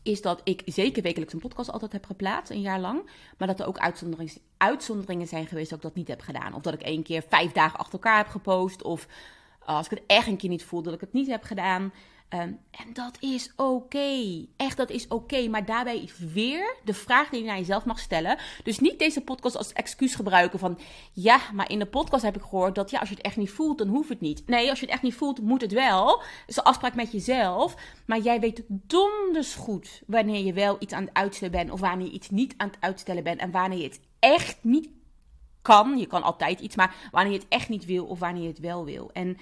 is 0.03 0.21
dat 0.21 0.41
ik 0.43 0.61
zeker 0.65 1.03
wekelijks 1.03 1.33
een 1.33 1.39
podcast 1.39 1.71
altijd 1.71 1.91
heb 1.91 2.05
geplaatst, 2.05 2.51
een 2.51 2.61
jaar 2.61 2.79
lang. 2.79 3.09
Maar 3.37 3.47
dat 3.47 3.59
er 3.59 3.67
ook 3.67 3.77
uitzonderingen, 3.77 4.33
uitzonderingen 4.57 5.27
zijn 5.27 5.47
geweest 5.47 5.69
dat 5.69 5.77
ik 5.77 5.83
dat 5.83 5.95
niet 5.95 6.07
heb 6.07 6.21
gedaan. 6.21 6.53
Of 6.53 6.61
dat 6.61 6.73
ik 6.73 6.81
één 6.81 7.03
keer 7.03 7.23
vijf 7.27 7.51
dagen 7.51 7.79
achter 7.79 7.93
elkaar 7.93 8.17
heb 8.17 8.27
gepost. 8.27 8.83
Of 8.83 9.07
als 9.59 9.85
ik 9.85 9.91
het 9.91 10.03
echt 10.07 10.27
een 10.27 10.37
keer 10.37 10.49
niet 10.49 10.63
voel, 10.63 10.81
dat 10.81 10.93
ik 10.93 11.01
het 11.01 11.13
niet 11.13 11.27
heb 11.27 11.43
gedaan. 11.43 11.93
Um, 12.33 12.59
en 12.71 12.93
dat 12.93 13.17
is 13.19 13.51
oké. 13.55 14.45
Echt, 14.57 14.77
dat 14.77 14.89
is 14.89 15.07
oké. 15.07 15.47
Maar 15.47 15.65
daarbij 15.65 16.09
weer 16.33 16.75
de 16.83 16.93
vraag 16.93 17.29
die 17.29 17.39
je 17.39 17.45
naar 17.45 17.57
jezelf 17.57 17.85
mag 17.85 17.99
stellen. 17.99 18.37
Dus 18.63 18.79
niet 18.79 18.99
deze 18.99 19.21
podcast 19.21 19.57
als 19.57 19.73
excuus 19.73 20.15
gebruiken 20.15 20.59
van... 20.59 20.79
Ja, 21.11 21.39
maar 21.53 21.69
in 21.69 21.79
de 21.79 21.85
podcast 21.85 22.23
heb 22.23 22.35
ik 22.35 22.41
gehoord 22.41 22.75
dat 22.75 22.89
ja, 22.89 22.99
als 22.99 23.09
je 23.09 23.15
het 23.15 23.23
echt 23.23 23.37
niet 23.37 23.51
voelt, 23.51 23.77
dan 23.77 23.87
hoeft 23.87 24.09
het 24.09 24.21
niet. 24.21 24.47
Nee, 24.47 24.69
als 24.69 24.79
je 24.79 24.85
het 24.85 24.93
echt 24.93 25.03
niet 25.03 25.13
voelt, 25.13 25.41
moet 25.41 25.61
het 25.61 25.71
wel. 25.71 26.21
Dus 26.45 26.57
een 26.57 26.63
afspraak 26.63 26.95
met 26.95 27.11
jezelf. 27.11 27.75
Maar 28.05 28.19
jij 28.19 28.39
weet 28.39 28.63
donders 28.67 29.55
goed 29.55 30.01
wanneer 30.07 30.45
je 30.45 30.53
wel 30.53 30.75
iets 30.79 30.93
aan 30.93 31.03
het 31.05 31.13
uitstellen 31.13 31.51
bent... 31.51 31.71
of 31.71 31.79
wanneer 31.79 32.07
je 32.07 32.13
iets 32.13 32.29
niet 32.29 32.53
aan 32.57 32.67
het 32.67 32.77
uitstellen 32.79 33.23
bent. 33.23 33.39
En 33.39 33.51
wanneer 33.51 33.79
je 33.79 33.83
het 33.83 33.99
echt 34.19 34.57
niet 34.61 34.89
kan. 35.61 35.97
Je 35.97 36.07
kan 36.07 36.23
altijd 36.23 36.59
iets, 36.59 36.75
maar 36.75 36.95
wanneer 37.11 37.33
je 37.33 37.39
het 37.39 37.47
echt 37.47 37.69
niet 37.69 37.85
wil 37.85 38.05
of 38.05 38.19
wanneer 38.19 38.41
je 38.41 38.47
het 38.47 38.59
wel 38.59 38.85
wil. 38.85 39.09
En 39.13 39.37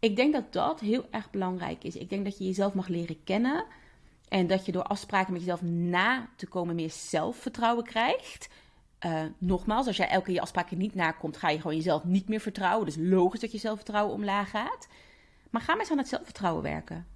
ik 0.00 0.16
denk 0.16 0.32
dat 0.32 0.52
dat 0.52 0.80
heel 0.80 1.06
erg 1.10 1.30
belangrijk 1.30 1.84
is. 1.84 1.96
Ik 1.96 2.10
denk 2.10 2.24
dat 2.24 2.38
je 2.38 2.44
jezelf 2.44 2.74
mag 2.74 2.88
leren 2.88 3.24
kennen. 3.24 3.64
En 4.28 4.46
dat 4.46 4.66
je 4.66 4.72
door 4.72 4.82
afspraken 4.82 5.32
met 5.32 5.42
jezelf 5.42 5.62
na 5.62 6.28
te 6.36 6.46
komen 6.46 6.74
meer 6.74 6.90
zelfvertrouwen 6.90 7.84
krijgt. 7.84 8.48
Uh, 9.06 9.22
nogmaals, 9.38 9.86
als 9.86 9.96
jij 9.96 10.08
elke 10.08 10.24
keer 10.24 10.34
je 10.34 10.40
afspraken 10.40 10.78
niet 10.78 10.94
nakomt, 10.94 11.36
ga 11.36 11.48
je 11.48 11.60
gewoon 11.60 11.76
jezelf 11.76 12.04
niet 12.04 12.28
meer 12.28 12.40
vertrouwen. 12.40 12.86
Dus 12.86 12.96
logisch 12.98 13.40
dat 13.40 13.52
je 13.52 13.58
zelfvertrouwen 13.58 14.14
omlaag 14.14 14.50
gaat. 14.50 14.88
Maar 15.50 15.62
ga 15.62 15.72
maar 15.72 15.80
eens 15.80 15.90
aan 15.90 15.98
het 15.98 16.08
zelfvertrouwen 16.08 16.62
werken. 16.62 17.06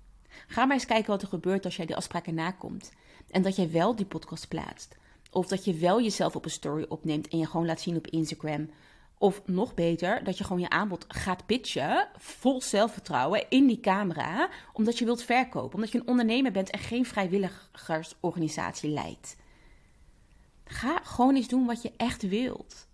Ga 0.46 0.64
maar 0.64 0.76
eens 0.76 0.86
kijken 0.86 1.10
wat 1.10 1.22
er 1.22 1.28
gebeurt 1.28 1.64
als 1.64 1.76
jij 1.76 1.86
die 1.86 1.96
afspraken 1.96 2.34
nakomt. 2.34 2.92
En 3.30 3.42
dat 3.42 3.56
jij 3.56 3.70
wel 3.70 3.96
die 3.96 4.06
podcast 4.06 4.48
plaatst. 4.48 4.96
Of 5.30 5.46
dat 5.46 5.64
je 5.64 5.74
wel 5.74 6.02
jezelf 6.02 6.36
op 6.36 6.44
een 6.44 6.50
story 6.50 6.86
opneemt 6.88 7.28
en 7.28 7.38
je 7.38 7.46
gewoon 7.46 7.66
laat 7.66 7.80
zien 7.80 7.96
op 7.96 8.06
Instagram. 8.06 8.70
Of 9.18 9.42
nog 9.46 9.74
beter, 9.74 10.24
dat 10.24 10.38
je 10.38 10.44
gewoon 10.44 10.60
je 10.60 10.68
aanbod 10.68 11.04
gaat 11.08 11.46
pitchen, 11.46 12.08
vol 12.16 12.62
zelfvertrouwen, 12.62 13.44
in 13.48 13.66
die 13.66 13.80
camera, 13.80 14.48
omdat 14.72 14.98
je 14.98 15.04
wilt 15.04 15.22
verkopen. 15.22 15.74
Omdat 15.74 15.92
je 15.92 15.98
een 15.98 16.06
ondernemer 16.06 16.52
bent 16.52 16.70
en 16.70 16.78
geen 16.78 17.06
vrijwilligersorganisatie 17.06 18.90
leidt. 18.90 19.36
Ga 20.64 21.00
gewoon 21.02 21.36
eens 21.36 21.48
doen 21.48 21.66
wat 21.66 21.82
je 21.82 21.92
echt 21.96 22.28
wilt. 22.28 22.86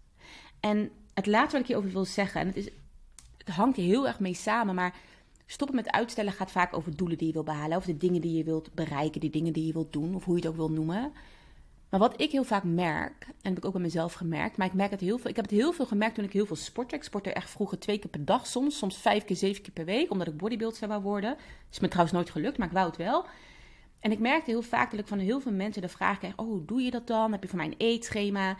En 0.61 0.90
het 1.14 1.26
laatste 1.26 1.52
wat 1.52 1.61
ik 1.61 1.66
hierover 1.66 1.92
wil 1.92 2.04
zeggen, 2.04 2.40
en 2.40 2.46
het, 2.46 2.56
is, 2.56 2.68
het 3.38 3.48
hangt 3.48 3.76
heel 3.76 4.06
erg 4.06 4.20
mee 4.20 4.35
samen, 4.35 4.74
maar 4.74 4.94
stoppen 5.46 5.76
met 5.76 5.90
uitstellen 5.90 6.33
gaat 6.33 6.50
vaak 6.50 6.76
over 6.76 6.96
doelen 6.96 7.18
die 7.18 7.26
je 7.26 7.33
wilt 7.33 7.44
behalen, 7.44 7.76
over 7.76 7.88
de 7.88 7.96
dingen 7.96 8.20
die 8.20 8.37
je 8.37 8.44
wilt 8.44 8.74
bereiken, 8.74 9.20
die 9.20 9.30
dingen 9.30 9.52
die 9.52 9.66
je 9.66 9.72
wilt 9.72 9.92
doen, 9.92 10.14
of 10.14 10.24
hoe 10.24 10.35
je 10.35 10.40
het 10.40 10.50
ook 10.50 10.56
wil 10.56 10.70
noemen. 10.70 11.12
Maar 11.90 12.00
wat 12.00 12.20
ik 12.20 12.31
heel 12.31 12.44
vaak 12.44 12.64
merk, 12.64 13.26
en 13.26 13.35
heb 13.48 13.57
ik 13.57 13.64
ook 13.64 13.72
bij 13.72 13.81
mezelf 13.81 14.12
gemerkt, 14.12 14.57
maar 14.57 14.66
ik 14.66 14.72
merk 14.72 14.90
het 14.90 15.00
heel 15.00 15.18
veel. 15.18 15.31
Ik 15.31 15.37
heb 15.37 15.44
het 15.44 15.55
heel 15.55 15.72
veel 15.72 15.87
gemerkt 15.87 16.14
toen 16.14 16.24
ik 16.24 16.33
heel 16.33 16.46
veel 16.46 16.57
sportte. 16.57 16.94
Ik 16.94 17.03
sportte 17.03 17.33
echt 17.33 17.50
vroeger 17.50 17.79
twee 17.79 17.98
keer 17.98 18.11
per 18.11 18.24
dag, 18.24 18.46
soms, 18.46 18.79
soms 18.79 18.96
vijf 18.96 19.24
keer, 19.24 19.37
zeven 19.37 19.62
keer 19.62 19.72
per 19.72 19.85
week, 19.85 20.11
omdat 20.11 20.26
ik 20.26 20.37
bodybuilder 20.37 20.88
wou 20.88 21.03
worden. 21.03 21.37
Is 21.70 21.81
me 21.81 21.88
trouwens 21.88 22.16
nooit 22.16 22.31
gelukt, 22.31 22.59
maar 22.59 22.66
ik 22.66 22.72
wou 22.72 22.87
het 22.87 22.96
wel. 22.96 23.26
En 24.00 24.12
ik 24.12 24.18
merkte 24.18 24.50
heel 24.50 24.62
vaak 24.62 24.90
dat 24.90 25.00
ik 25.00 25.07
van 25.07 25.18
heel 25.18 25.40
veel 25.40 25.53
mensen 25.53 25.83
de 25.83 25.88
vraag 25.88 26.18
kreeg: 26.18 26.37
Oh, 26.37 26.46
hoe 26.46 26.64
doe 26.64 26.81
je 26.81 26.90
dat 26.90 27.07
dan? 27.07 27.33
Heb 27.33 27.42
je 27.42 27.48
voor 27.48 27.59
mij 27.59 27.66
een 27.66 27.74
eetschema? 27.79 28.57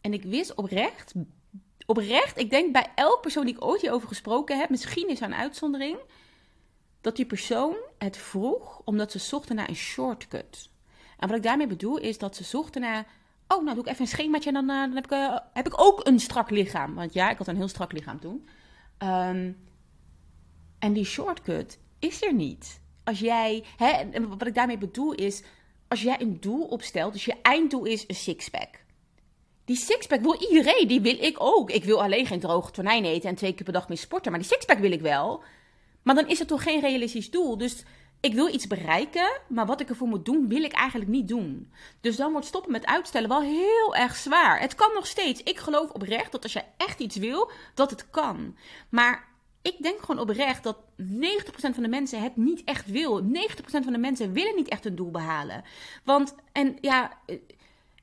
En 0.00 0.12
ik 0.12 0.22
wist 0.22 0.54
oprecht, 0.54 1.14
oprecht, 1.86 2.38
ik 2.38 2.50
denk 2.50 2.72
bij 2.72 2.86
elk 2.94 3.20
persoon 3.20 3.44
die 3.44 3.54
ik 3.54 3.64
ooit 3.64 3.80
hierover 3.80 4.08
gesproken 4.08 4.58
heb, 4.58 4.70
misschien 4.70 5.08
is 5.08 5.20
er 5.20 5.26
een 5.26 5.34
uitzondering, 5.34 5.98
dat 7.00 7.16
die 7.16 7.26
persoon 7.26 7.76
het 7.98 8.16
vroeg 8.16 8.80
omdat 8.84 9.12
ze 9.12 9.18
zochten 9.18 9.56
naar 9.56 9.68
een 9.68 9.76
shortcut. 9.76 10.70
En 11.22 11.28
wat 11.28 11.36
ik 11.36 11.42
daarmee 11.42 11.66
bedoel 11.66 11.98
is 11.98 12.18
dat 12.18 12.36
ze 12.36 12.44
zochten 12.44 12.80
naar. 12.80 13.06
Oh, 13.48 13.62
nou 13.62 13.74
doe 13.74 13.84
ik 13.84 13.90
even 13.90 14.02
een 14.02 14.08
schemaatje 14.08 14.48
en 14.48 14.54
dan, 14.54 14.70
uh, 14.70 14.80
dan 14.80 14.94
heb, 14.94 15.04
ik, 15.04 15.12
uh, 15.12 15.36
heb 15.52 15.66
ik 15.66 15.80
ook 15.80 16.06
een 16.06 16.20
strak 16.20 16.50
lichaam. 16.50 16.94
Want 16.94 17.12
ja, 17.12 17.30
ik 17.30 17.38
had 17.38 17.46
een 17.46 17.56
heel 17.56 17.68
strak 17.68 17.92
lichaam 17.92 18.20
toen. 18.20 18.48
Um, 18.98 19.56
en 20.78 20.92
die 20.92 21.04
shortcut 21.04 21.78
is 21.98 22.22
er 22.22 22.34
niet. 22.34 22.80
Als 23.04 23.18
jij, 23.18 23.64
hè, 23.76 24.04
wat 24.28 24.46
ik 24.46 24.54
daarmee 24.54 24.78
bedoel 24.78 25.12
is, 25.12 25.42
als 25.88 26.02
jij 26.02 26.20
een 26.20 26.40
doel 26.40 26.64
opstelt, 26.64 27.12
dus 27.12 27.24
je 27.24 27.36
einddoel 27.42 27.84
is 27.84 28.04
een 28.06 28.14
sixpack. 28.14 28.84
Die 29.64 29.76
sixpack 29.76 30.20
wil 30.20 30.42
iedereen, 30.50 30.88
die 30.88 31.00
wil 31.00 31.18
ik 31.18 31.36
ook. 31.38 31.70
Ik 31.70 31.84
wil 31.84 32.02
alleen 32.02 32.26
geen 32.26 32.40
droge 32.40 32.70
tonijn 32.70 33.04
eten 33.04 33.28
en 33.28 33.34
twee 33.34 33.52
keer 33.52 33.64
per 33.64 33.72
dag 33.72 33.88
meer 33.88 33.98
sporten, 33.98 34.30
maar 34.30 34.40
die 34.40 34.50
sixpack 34.50 34.78
wil 34.78 34.92
ik 34.92 35.00
wel. 35.00 35.42
Maar 36.02 36.14
dan 36.14 36.28
is 36.28 36.38
het 36.38 36.48
toch 36.48 36.62
geen 36.62 36.80
realistisch 36.80 37.30
doel. 37.30 37.58
Dus 37.58 37.84
ik 38.22 38.34
wil 38.34 38.54
iets 38.54 38.66
bereiken, 38.66 39.40
maar 39.48 39.66
wat 39.66 39.80
ik 39.80 39.88
ervoor 39.88 40.08
moet 40.08 40.24
doen, 40.24 40.48
wil 40.48 40.62
ik 40.62 40.72
eigenlijk 40.72 41.10
niet 41.10 41.28
doen. 41.28 41.72
Dus 42.00 42.16
dan 42.16 42.32
wordt 42.32 42.46
stoppen 42.46 42.72
met 42.72 42.86
uitstellen 42.86 43.28
wel 43.28 43.42
heel 43.42 43.94
erg 43.94 44.16
zwaar. 44.16 44.60
Het 44.60 44.74
kan 44.74 44.90
nog 44.94 45.06
steeds. 45.06 45.42
Ik 45.42 45.58
geloof 45.58 45.90
oprecht 45.90 46.32
dat 46.32 46.42
als 46.42 46.52
je 46.52 46.62
echt 46.76 47.00
iets 47.00 47.16
wil, 47.16 47.50
dat 47.74 47.90
het 47.90 48.10
kan. 48.10 48.56
Maar 48.88 49.28
ik 49.62 49.76
denk 49.78 50.00
gewoon 50.00 50.20
oprecht 50.20 50.62
dat 50.62 50.76
90% 50.76 51.04
van 51.56 51.82
de 51.82 51.88
mensen 51.88 52.22
het 52.22 52.36
niet 52.36 52.64
echt 52.64 52.90
wil. 52.90 53.22
90% 53.22 53.28
van 53.64 53.92
de 53.92 53.98
mensen 53.98 54.32
willen 54.32 54.56
niet 54.56 54.68
echt 54.68 54.84
een 54.84 54.96
doel 54.96 55.10
behalen. 55.10 55.64
Want, 56.04 56.34
en 56.52 56.76
ja, 56.80 57.12
eh, 57.26 57.36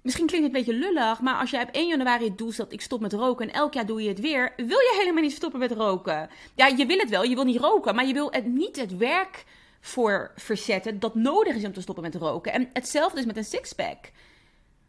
misschien 0.02 0.28
klinkt 0.28 0.48
het 0.48 0.56
een 0.56 0.66
beetje 0.66 0.88
lullig, 0.88 1.22
maar 1.22 1.40
als 1.40 1.50
jij 1.50 1.64
op 1.64 1.70
1 1.72 1.88
januari 1.88 2.24
het 2.24 2.38
doel 2.38 2.52
stelt, 2.52 2.74
ik 2.74 2.82
stop 2.82 3.02
met 3.02 3.14
roken 3.14 3.48
en 3.48 3.54
elk 3.54 3.74
jaar 3.74 3.86
doe 3.86 4.02
je 4.02 4.10
het 4.10 4.20
weer, 4.20 4.54
wil 4.58 4.68
je 4.68 4.96
helemaal 5.00 5.24
niet 5.24 5.32
stoppen 5.32 5.60
met 5.60 5.72
roken. 5.72 6.30
Ja, 6.56 6.68
je 6.68 6.86
wil 6.86 6.98
het 6.98 7.10
wel, 7.10 7.24
je 7.24 7.36
wil 7.36 7.44
niet 7.44 7.60
roken, 7.60 7.96
maar 7.96 8.06
je 8.08 8.14
wil 8.14 8.32
het, 8.32 8.46
niet 8.46 8.76
het 8.76 8.98
werk 8.98 9.46
voor 9.80 10.32
verzetten 10.36 11.00
dat 11.00 11.16
nodig 11.16 11.56
is 11.56 11.66
om 11.66 11.74
te 11.74 11.82
stoppen 11.82 12.04
met 12.04 12.16
roken. 12.16 12.54
En 12.54 12.70
hetzelfde 12.74 13.20
is 13.20 13.26
met 13.26 13.38
een 13.38 13.44
sixpack. 13.44 14.12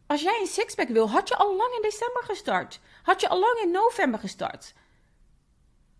Als 0.07 0.23
jij 0.23 0.39
een 0.41 0.47
sixpack 0.47 0.89
wil, 0.89 1.11
had 1.11 1.29
je 1.29 1.37
al 1.37 1.57
lang 1.57 1.75
in 1.75 1.83
december 1.83 2.23
gestart. 2.23 2.81
Had 3.03 3.21
je 3.21 3.29
al 3.29 3.41
lang 3.41 3.59
in 3.63 3.71
november 3.71 4.21
gestart. 4.21 4.75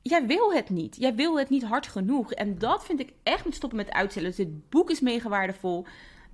Jij 0.03 0.27
wil 0.27 0.53
het 0.53 0.71
niet. 0.71 0.97
Jij 0.97 1.15
wil 1.15 1.39
het 1.39 1.49
niet 1.49 1.65
hard 1.65 1.87
genoeg. 1.87 2.33
En 2.33 2.59
dat 2.59 2.85
vind 2.85 3.01
ik 3.01 3.13
echt 3.23 3.45
met 3.45 3.55
stoppen 3.55 3.79
met 3.79 3.91
uitstellen. 3.91 4.29
Dus 4.29 4.39
dit 4.39 4.69
boek 4.69 4.91
is 4.91 5.01
mega 5.01 5.29
waardevol. 5.29 5.87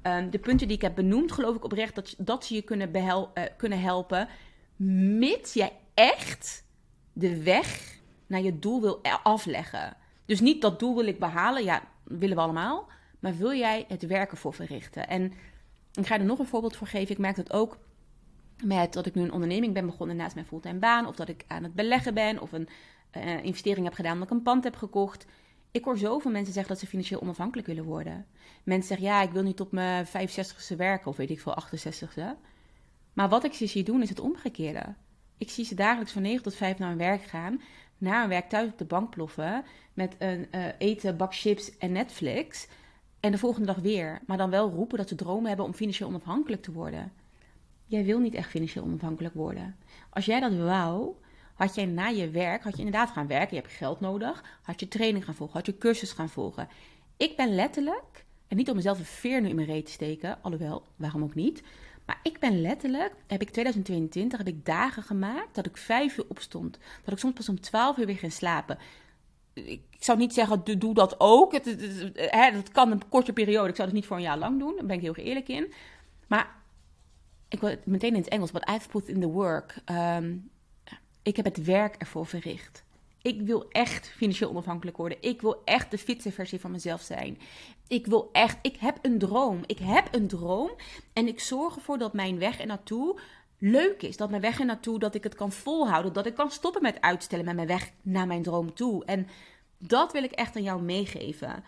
Ehm, 0.02 0.30
de 0.30 0.38
punten 0.38 0.66
die 0.66 0.76
ik 0.76 0.82
heb 0.82 0.94
benoemd, 0.94 1.32
geloof 1.32 1.56
ik 1.56 1.64
oprecht 1.64 1.94
dat, 1.94 2.14
dat 2.18 2.44
ze 2.44 2.54
je 2.54 2.62
kunnen, 2.62 2.92
behel, 2.92 3.30
uh, 3.34 3.44
kunnen 3.56 3.80
helpen. 3.80 4.28
Mits 5.18 5.52
jij 5.52 5.72
echt 5.94 6.64
de 7.12 7.42
weg 7.42 7.98
naar 8.26 8.40
je 8.40 8.58
doel 8.58 8.80
wil 8.80 9.02
afleggen. 9.22 9.96
Dus 10.26 10.40
niet 10.40 10.62
dat 10.62 10.78
doel 10.78 10.94
wil 10.94 11.06
ik 11.06 11.18
behalen, 11.18 11.64
ja, 11.64 11.82
willen 12.08 12.36
we 12.36 12.42
allemaal. 12.42 12.88
Maar 13.18 13.36
wil 13.36 13.54
jij 13.54 13.84
het 13.88 14.06
werken 14.06 14.36
voor 14.36 14.54
verrichten? 14.54 15.08
En 15.08 15.32
ik 15.92 16.06
ga 16.06 16.18
er 16.18 16.24
nog 16.24 16.38
een 16.38 16.46
voorbeeld 16.46 16.76
voor 16.76 16.86
geven. 16.86 17.10
Ik 17.10 17.18
merk 17.18 17.36
dat 17.36 17.52
ook 17.52 17.78
met 18.64 18.92
dat 18.92 19.06
ik 19.06 19.14
nu 19.14 19.22
een 19.22 19.32
onderneming 19.32 19.74
ben 19.74 19.86
begonnen 19.86 20.16
naast 20.16 20.34
mijn 20.34 20.46
fulltime 20.46 20.78
baan. 20.78 21.06
Of 21.06 21.16
dat 21.16 21.28
ik 21.28 21.44
aan 21.46 21.62
het 21.62 21.74
beleggen 21.74 22.14
ben. 22.14 22.40
Of 22.40 22.52
een 22.52 22.68
uh, 23.16 23.44
investering 23.44 23.84
heb 23.84 23.94
gedaan 23.94 24.12
omdat 24.12 24.28
ik 24.28 24.36
een 24.36 24.42
pand 24.42 24.64
heb 24.64 24.76
gekocht. 24.76 25.26
Ik 25.70 25.84
hoor 25.84 25.98
zoveel 25.98 26.30
mensen 26.30 26.52
zeggen 26.52 26.72
dat 26.72 26.82
ze 26.82 26.88
financieel 26.88 27.20
onafhankelijk 27.20 27.66
willen 27.66 27.84
worden. 27.84 28.26
Mensen 28.64 28.88
zeggen, 28.88 29.06
ja, 29.06 29.22
ik 29.22 29.30
wil 29.30 29.42
niet 29.42 29.60
op 29.60 29.72
mijn 29.72 30.06
65ste 30.06 30.76
werken 30.76 31.06
of 31.06 31.16
weet 31.16 31.30
ik 31.30 31.40
veel, 31.40 31.56
68ste. 31.64 32.22
Maar 33.12 33.28
wat 33.28 33.44
ik 33.44 33.52
ze 33.52 33.66
zie 33.66 33.84
doen 33.84 34.02
is 34.02 34.08
het 34.08 34.20
omgekeerde. 34.20 34.94
Ik 35.38 35.50
zie 35.50 35.64
ze 35.64 35.74
dagelijks 35.74 36.12
van 36.12 36.22
9 36.22 36.42
tot 36.42 36.54
5 36.54 36.78
naar 36.78 36.88
hun 36.88 36.98
werk 36.98 37.22
gaan. 37.22 37.60
Na 37.98 38.20
hun 38.20 38.28
werk 38.28 38.48
thuis 38.48 38.70
op 38.70 38.78
de 38.78 38.84
bank 38.84 39.10
ploffen. 39.10 39.64
Met 39.94 40.14
een 40.18 40.46
uh, 40.54 40.64
eten, 40.78 41.16
bak 41.16 41.34
chips 41.34 41.78
en 41.78 41.92
Netflix. 41.92 42.66
En 43.20 43.32
de 43.32 43.38
volgende 43.38 43.66
dag 43.66 43.76
weer. 43.76 44.20
Maar 44.26 44.36
dan 44.36 44.50
wel 44.50 44.70
roepen 44.70 44.98
dat 44.98 45.08
ze 45.08 45.14
dromen 45.14 45.48
hebben 45.48 45.66
om 45.66 45.74
financieel 45.74 46.08
onafhankelijk 46.08 46.62
te 46.62 46.72
worden. 46.72 47.12
Jij 47.86 48.04
wil 48.04 48.18
niet 48.18 48.34
echt 48.34 48.50
financieel 48.50 48.84
onafhankelijk 48.84 49.34
worden. 49.34 49.76
Als 50.10 50.24
jij 50.24 50.40
dat 50.40 50.54
wou, 50.54 51.14
had 51.54 51.74
jij 51.74 51.86
na 51.86 52.06
je 52.06 52.30
werk, 52.30 52.62
had 52.62 52.72
je 52.72 52.84
inderdaad 52.84 53.10
gaan 53.10 53.26
werken, 53.26 53.56
je 53.56 53.62
hebt 53.62 53.74
geld 53.74 54.00
nodig, 54.00 54.44
had 54.62 54.80
je 54.80 54.88
training 54.88 55.24
gaan 55.24 55.34
volgen, 55.34 55.56
had 55.56 55.66
je 55.66 55.78
cursus 55.78 56.12
gaan 56.12 56.28
volgen. 56.28 56.68
Ik 57.16 57.36
ben 57.36 57.54
letterlijk, 57.54 58.24
en 58.48 58.56
niet 58.56 58.68
om 58.68 58.76
mezelf 58.76 58.98
een 58.98 59.04
veer 59.04 59.40
nu 59.40 59.48
in 59.48 59.54
mijn 59.54 59.66
reet 59.66 59.86
te 59.86 59.92
steken, 59.92 60.38
alhoewel, 60.42 60.82
waarom 60.96 61.22
ook 61.22 61.34
niet, 61.34 61.62
maar 62.06 62.20
ik 62.22 62.38
ben 62.38 62.60
letterlijk, 62.60 63.12
heb 63.26 63.40
ik 63.40 63.50
2022, 63.50 64.38
heb 64.38 64.48
ik 64.48 64.64
dagen 64.64 65.02
gemaakt 65.02 65.54
dat 65.54 65.66
ik 65.66 65.76
vijf 65.76 66.18
uur 66.18 66.24
opstond. 66.28 66.78
Dat 67.04 67.14
ik 67.14 67.18
soms 67.18 67.34
pas 67.34 67.48
om 67.48 67.60
twaalf 67.60 67.96
uur 67.96 68.06
weer 68.06 68.16
ging 68.16 68.32
slapen. 68.32 68.78
Ik 69.52 69.82
zou 69.98 70.18
niet 70.18 70.34
zeggen, 70.34 70.78
doe 70.78 70.94
dat 70.94 71.20
ook. 71.20 71.52
Het, 71.52 71.64
het, 72.14 72.72
kan 72.72 72.90
een 72.90 73.08
korte 73.08 73.32
periode. 73.32 73.68
Ik 73.68 73.76
zou 73.76 73.88
het 73.88 73.96
niet 73.96 74.06
voor 74.06 74.16
een 74.16 74.22
jaar 74.22 74.38
lang 74.38 74.58
doen. 74.58 74.76
Daar 74.76 74.86
ben 74.86 74.96
ik 74.96 75.02
heel 75.02 75.14
eerlijk 75.14 75.48
in. 75.48 75.72
Maar 76.26 76.54
ik 77.48 77.60
wil 77.60 77.76
meteen 77.84 78.14
in 78.14 78.20
het 78.20 78.28
Engels, 78.28 78.50
but 78.50 78.68
I've 78.70 78.88
put 78.88 79.08
in 79.08 79.20
the 79.20 79.28
work. 79.28 79.76
Um, 79.90 80.50
ik 81.22 81.36
heb 81.36 81.44
het 81.44 81.64
werk 81.64 81.94
ervoor 81.96 82.26
verricht. 82.26 82.84
Ik 83.26 83.40
wil 83.40 83.66
echt 83.70 84.08
financieel 84.08 84.50
onafhankelijk 84.50 84.96
worden. 84.96 85.18
Ik 85.20 85.40
wil 85.40 85.62
echt 85.64 85.90
de 85.90 85.98
fitste 85.98 86.32
versie 86.32 86.60
van 86.60 86.70
mezelf 86.70 87.00
zijn. 87.00 87.38
Ik 87.88 88.06
wil 88.06 88.28
echt, 88.32 88.58
ik 88.62 88.76
heb 88.76 88.98
een 89.02 89.18
droom. 89.18 89.62
Ik 89.66 89.78
heb 89.78 90.14
een 90.14 90.28
droom 90.28 90.70
en 91.12 91.28
ik 91.28 91.40
zorg 91.40 91.76
ervoor 91.76 91.98
dat 91.98 92.12
mijn 92.12 92.38
weg 92.38 92.60
er 92.60 92.66
naartoe 92.66 93.20
leuk 93.58 94.02
is. 94.02 94.16
Dat 94.16 94.30
mijn 94.30 94.42
weg 94.42 94.58
er 94.58 94.64
naartoe, 94.64 94.98
dat 94.98 95.14
ik 95.14 95.22
het 95.22 95.34
kan 95.34 95.52
volhouden. 95.52 96.12
Dat 96.12 96.26
ik 96.26 96.34
kan 96.34 96.50
stoppen 96.50 96.82
met 96.82 97.00
uitstellen 97.00 97.44
met 97.44 97.54
mijn 97.54 97.66
weg 97.66 97.90
naar 98.02 98.26
mijn 98.26 98.42
droom 98.42 98.74
toe. 98.74 99.04
En 99.04 99.28
dat 99.78 100.12
wil 100.12 100.22
ik 100.22 100.32
echt 100.32 100.56
aan 100.56 100.62
jou 100.62 100.82
meegeven. 100.82 101.64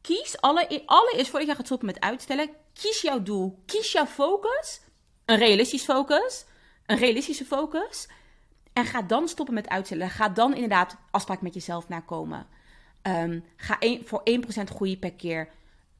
Kies 0.00 0.40
alle, 0.40 0.82
allereerst 0.86 1.30
voordat 1.30 1.48
je 1.48 1.54
gaat 1.54 1.66
stoppen 1.66 1.86
met 1.86 2.00
uitstellen, 2.00 2.50
kies 2.72 3.00
jouw 3.00 3.22
doel. 3.22 3.62
Kies 3.66 3.92
jouw 3.92 4.06
focus. 4.06 4.80
Een 5.24 5.38
realistisch 5.38 5.84
focus. 5.84 6.44
Een 6.86 6.98
realistische 6.98 7.44
focus. 7.44 8.08
En 8.80 8.86
ga 8.86 9.02
dan 9.02 9.28
stoppen 9.28 9.54
met 9.54 9.68
uitstellen. 9.68 10.10
Ga 10.10 10.28
dan 10.28 10.54
inderdaad 10.54 10.96
afspraak 11.10 11.40
met 11.40 11.54
jezelf 11.54 11.88
nakomen. 11.88 12.46
Um, 13.02 13.44
ga 13.56 13.78
voor 14.04 14.22
1% 14.58 14.62
groeien 14.64 14.98
per 14.98 15.12
keer. 15.12 15.48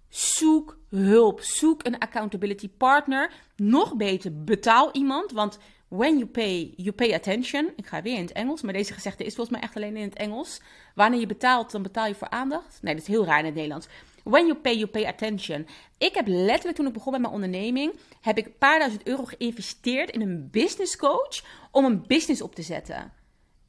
Zoek 0.09 0.79
hulp. 0.89 1.41
Zoek 1.41 1.87
een 1.87 1.99
accountability 1.99 2.69
partner. 2.69 3.33
Nog 3.57 3.97
beter, 3.97 4.45
betaal 4.45 4.93
iemand. 4.93 5.33
Want 5.33 5.59
when 5.89 6.19
you 6.19 6.27
pay, 6.27 6.73
you 6.77 6.93
pay 6.93 7.15
attention. 7.15 7.73
Ik 7.77 7.87
ga 7.87 8.03
weer 8.03 8.17
in 8.17 8.23
het 8.23 8.33
Engels, 8.33 8.63
maar 8.63 8.73
deze 8.73 8.93
gezegde 8.93 9.25
is 9.25 9.35
volgens 9.35 9.57
mij 9.57 9.67
echt 9.67 9.77
alleen 9.77 9.97
in 9.97 10.09
het 10.09 10.19
Engels. 10.19 10.61
Wanneer 10.95 11.21
je 11.21 11.27
betaalt, 11.27 11.71
dan 11.71 11.83
betaal 11.83 12.07
je 12.07 12.15
voor 12.15 12.31
aandacht. 12.31 12.79
Nee, 12.83 12.95
dat 12.95 13.03
is 13.03 13.09
heel 13.09 13.25
raar 13.25 13.39
in 13.39 13.45
het 13.45 13.55
Nederlands. 13.55 13.89
When 14.31 14.47
you 14.47 14.59
pay, 14.59 14.77
you 14.77 14.87
pay 14.87 15.07
attention. 15.07 15.67
Ik 15.99 16.15
heb 16.15 16.27
letterlijk 16.27 16.77
toen 16.77 16.87
ik 16.87 16.93
begon 16.93 17.13
met 17.13 17.21
mijn 17.21 17.33
onderneming, 17.33 17.93
heb 18.21 18.39
ik 18.39 18.47
een 18.47 18.59
paar 18.59 18.79
duizend 18.79 19.07
euro 19.07 19.25
geïnvesteerd 19.25 20.11
in 20.11 20.21
een 20.21 20.49
business 20.51 20.97
coach 20.97 21.45
om 21.71 21.85
een 21.85 22.07
business 22.07 22.43
op 22.43 22.55
te 22.55 22.63
zetten. 22.63 23.13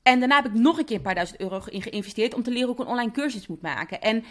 En 0.01 0.19
daarna 0.19 0.35
heb 0.35 0.45
ik 0.45 0.59
nog 0.59 0.77
een 0.77 0.85
keer 0.85 0.95
een 0.95 1.01
paar 1.01 1.15
duizend 1.15 1.39
euro 1.39 1.61
in 1.65 1.81
geïnvesteerd 1.81 2.33
om 2.33 2.43
te 2.43 2.51
leren 2.51 2.67
hoe 2.67 2.75
ik 2.75 2.81
een 2.81 2.91
online 2.91 3.11
cursus 3.11 3.47
moet 3.47 3.61
maken. 3.61 4.01
En 4.01 4.23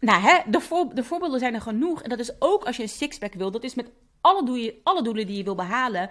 nou, 0.00 0.22
hè, 0.22 0.50
de, 0.50 0.60
voor, 0.60 0.94
de 0.94 1.04
voorbeelden 1.04 1.40
zijn 1.40 1.54
er 1.54 1.60
genoeg. 1.60 2.02
En 2.02 2.10
dat 2.10 2.18
is 2.18 2.32
ook 2.38 2.64
als 2.64 2.76
je 2.76 2.82
een 2.82 2.88
sixpack 2.88 3.34
wil. 3.34 3.50
Dat 3.50 3.64
is 3.64 3.74
met 3.74 3.90
alle, 4.20 4.44
doel, 4.44 4.80
alle 4.82 5.02
doelen 5.02 5.26
die 5.26 5.36
je 5.36 5.44
wil 5.44 5.54
behalen. 5.54 6.10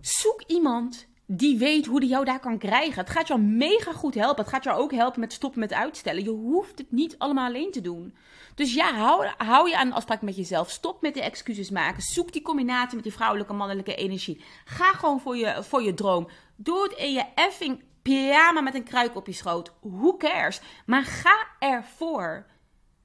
Zoek 0.00 0.42
iemand 0.46 1.06
die 1.26 1.58
weet 1.58 1.86
hoe 1.86 2.00
die 2.00 2.08
jou 2.08 2.24
daar 2.24 2.40
kan 2.40 2.58
krijgen. 2.58 3.00
Het 3.00 3.10
gaat 3.10 3.28
jou 3.28 3.40
mega 3.40 3.92
goed 3.92 4.14
helpen. 4.14 4.44
Het 4.44 4.52
gaat 4.52 4.64
jou 4.64 4.78
ook 4.78 4.92
helpen 4.92 5.20
met 5.20 5.32
stoppen 5.32 5.60
met 5.60 5.72
uitstellen. 5.72 6.24
Je 6.24 6.30
hoeft 6.30 6.78
het 6.78 6.92
niet 6.92 7.18
allemaal 7.18 7.46
alleen 7.46 7.70
te 7.70 7.80
doen. 7.80 8.16
Dus 8.54 8.74
ja, 8.74 8.94
hou, 8.94 9.26
hou 9.36 9.68
je 9.68 9.76
aan 9.76 9.88
de 9.88 9.94
afspraak 9.94 10.22
met 10.22 10.36
jezelf. 10.36 10.70
Stop 10.70 11.02
met 11.02 11.14
de 11.14 11.22
excuses 11.22 11.70
maken. 11.70 12.02
Zoek 12.02 12.32
die 12.32 12.42
combinatie 12.42 12.94
met 12.94 13.04
die 13.04 13.12
vrouwelijke 13.12 13.52
mannelijke 13.52 13.94
energie. 13.94 14.44
Ga 14.64 14.92
gewoon 14.92 15.20
voor 15.20 15.36
je, 15.36 15.62
voor 15.62 15.82
je 15.82 15.94
droom. 15.94 16.28
Doe 16.56 16.82
het 16.82 16.92
in 16.92 17.12
je 17.12 17.24
effing 17.34 17.82
pyjama 18.02 18.60
met 18.60 18.74
een 18.74 18.84
kruik 18.84 19.16
op 19.16 19.26
je 19.26 19.32
schoot. 19.32 19.72
Who 19.80 20.16
cares? 20.16 20.60
Maar 20.86 21.02
ga 21.02 21.46
ervoor. 21.58 22.46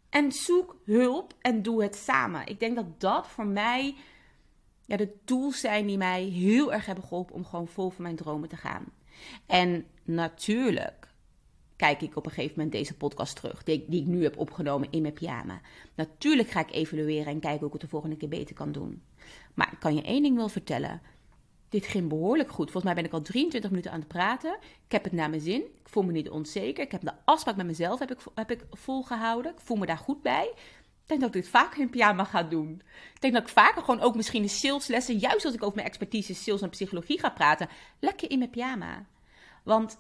En 0.09 0.31
zoek 0.31 0.75
hulp 0.85 1.33
en 1.41 1.61
doe 1.61 1.83
het 1.83 1.95
samen. 1.95 2.47
Ik 2.47 2.59
denk 2.59 2.75
dat 2.75 2.99
dat 2.99 3.27
voor 3.27 3.45
mij 3.45 3.95
ja, 4.91 4.97
de 4.97 5.11
tools 5.25 5.59
zijn 5.59 5.85
die 5.85 5.97
mij 5.97 6.23
heel 6.23 6.73
erg 6.73 6.85
hebben 6.85 7.03
geholpen 7.03 7.35
om 7.35 7.45
gewoon 7.45 7.67
vol 7.67 7.89
voor 7.89 8.01
mijn 8.01 8.15
dromen 8.15 8.49
te 8.49 8.55
gaan. 8.55 8.85
En 9.45 9.85
natuurlijk 10.03 11.07
kijk 11.75 12.01
ik 12.01 12.15
op 12.15 12.25
een 12.25 12.31
gegeven 12.31 12.53
moment 12.55 12.71
deze 12.71 12.97
podcast 12.97 13.35
terug, 13.35 13.63
die, 13.63 13.85
die 13.87 14.01
ik 14.01 14.07
nu 14.07 14.23
heb 14.23 14.37
opgenomen 14.37 14.91
in 14.91 15.01
mijn 15.01 15.13
pyjama. 15.13 15.61
Natuurlijk 15.95 16.49
ga 16.49 16.59
ik 16.59 16.71
evalueren 16.71 17.33
en 17.33 17.39
kijken 17.39 17.59
hoe 17.59 17.67
ik 17.67 17.73
het 17.73 17.81
de 17.81 17.87
volgende 17.87 18.17
keer 18.17 18.29
beter 18.29 18.55
kan 18.55 18.71
doen. 18.71 19.03
Maar 19.53 19.69
ik 19.71 19.79
kan 19.79 19.95
je 19.95 20.01
één 20.01 20.23
ding 20.23 20.35
wel 20.35 20.49
vertellen. 20.49 21.01
Dit 21.69 21.85
ging 21.85 22.09
behoorlijk 22.09 22.49
goed. 22.49 22.71
Volgens 22.71 22.83
mij 22.83 22.95
ben 22.95 23.05
ik 23.05 23.13
al 23.13 23.21
23 23.21 23.69
minuten 23.69 23.91
aan 23.91 23.99
het 23.99 24.07
praten. 24.07 24.57
Ik 24.85 24.91
heb 24.91 25.03
het 25.03 25.13
naar 25.13 25.29
mijn 25.29 25.41
zin. 25.41 25.61
Ik 25.61 25.89
voel 25.89 26.03
me 26.03 26.11
niet 26.11 26.29
onzeker. 26.29 26.83
Ik 26.83 26.91
heb 26.91 27.01
de 27.01 27.13
afspraak 27.25 27.55
met 27.55 27.65
mezelf 27.65 27.99
heb 27.99 28.11
ik, 28.11 28.19
heb 28.35 28.51
ik 28.51 28.65
volgehouden. 28.71 29.51
Ik 29.51 29.59
voel 29.59 29.77
me 29.77 29.85
daar 29.85 29.97
goed 29.97 30.21
bij 30.21 30.53
denk 31.11 31.21
dat 31.21 31.35
ik 31.35 31.41
dit 31.41 31.51
vaker 31.51 31.81
in 31.81 31.89
pyjama 31.89 32.23
ga 32.23 32.43
doen. 32.43 32.81
Ik 33.13 33.21
denk 33.21 33.33
dat 33.33 33.43
ik 33.43 33.49
vaker 33.49 33.83
gewoon 33.83 34.01
ook 34.01 34.15
misschien 34.15 34.41
de 34.41 34.47
saleslessen, 34.47 35.17
juist 35.17 35.45
als 35.45 35.53
ik 35.53 35.63
over 35.63 35.75
mijn 35.75 35.87
expertise 35.87 36.33
sales 36.33 36.61
en 36.61 36.69
psychologie 36.69 37.19
ga 37.19 37.29
praten, 37.29 37.69
lekker 37.99 38.29
in 38.31 38.37
mijn 38.37 38.49
pyjama. 38.49 39.05
Want 39.63 39.99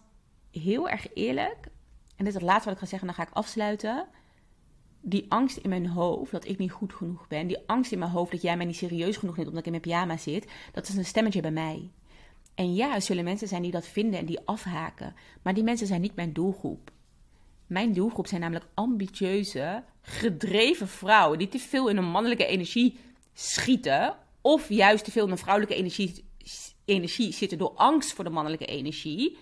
heel 0.51 0.89
erg 0.89 1.07
eerlijk, 1.13 1.65
en 2.15 2.25
dit 2.25 2.27
is 2.27 2.33
het 2.33 2.43
laatste 2.43 2.65
wat 2.65 2.73
ik 2.73 2.79
ga 2.79 2.89
zeggen, 2.89 3.07
dan 3.07 3.15
ga 3.15 3.23
ik 3.23 3.33
afsluiten. 3.33 4.07
Die 5.01 5.25
angst 5.29 5.57
in 5.57 5.69
mijn 5.69 5.87
hoofd 5.87 6.31
dat 6.31 6.47
ik 6.47 6.57
niet 6.57 6.71
goed 6.71 6.93
genoeg 6.93 7.27
ben, 7.27 7.47
die 7.47 7.63
angst 7.65 7.91
in 7.91 7.99
mijn 7.99 8.11
hoofd 8.11 8.31
dat 8.31 8.41
jij 8.41 8.57
mij 8.57 8.65
niet 8.65 8.75
serieus 8.75 9.17
genoeg 9.17 9.35
neemt 9.35 9.47
omdat 9.47 9.65
ik 9.65 9.73
in 9.73 9.79
mijn 9.79 9.83
pyjama 9.83 10.17
zit, 10.17 10.51
dat 10.71 10.87
is 10.87 10.95
een 10.95 11.05
stemmetje 11.05 11.41
bij 11.41 11.51
mij. 11.51 11.91
En 12.55 12.73
ja, 12.73 12.93
er 12.93 13.01
zullen 13.01 13.23
mensen 13.23 13.47
zijn 13.47 13.61
die 13.61 13.71
dat 13.71 13.87
vinden 13.87 14.19
en 14.19 14.25
die 14.25 14.39
afhaken, 14.45 15.15
maar 15.41 15.53
die 15.53 15.63
mensen 15.63 15.87
zijn 15.87 16.01
niet 16.01 16.15
mijn 16.15 16.33
doelgroep. 16.33 16.91
Mijn 17.71 17.93
doelgroep 17.93 18.27
zijn 18.27 18.41
namelijk 18.41 18.65
ambitieuze, 18.73 19.83
gedreven 20.01 20.87
vrouwen 20.87 21.37
die 21.37 21.47
te 21.47 21.59
veel 21.59 21.89
in 21.89 21.97
een 21.97 22.09
mannelijke 22.11 22.45
energie 22.45 22.99
schieten. 23.33 24.15
Of 24.41 24.69
juist 24.69 25.03
te 25.03 25.11
veel 25.11 25.25
in 25.25 25.31
een 25.31 25.37
vrouwelijke 25.37 25.75
energie, 25.75 26.25
energie 26.85 27.33
zitten 27.33 27.57
door 27.57 27.73
angst 27.75 28.13
voor 28.13 28.23
de 28.23 28.29
mannelijke 28.29 28.65
energie. 28.65 29.37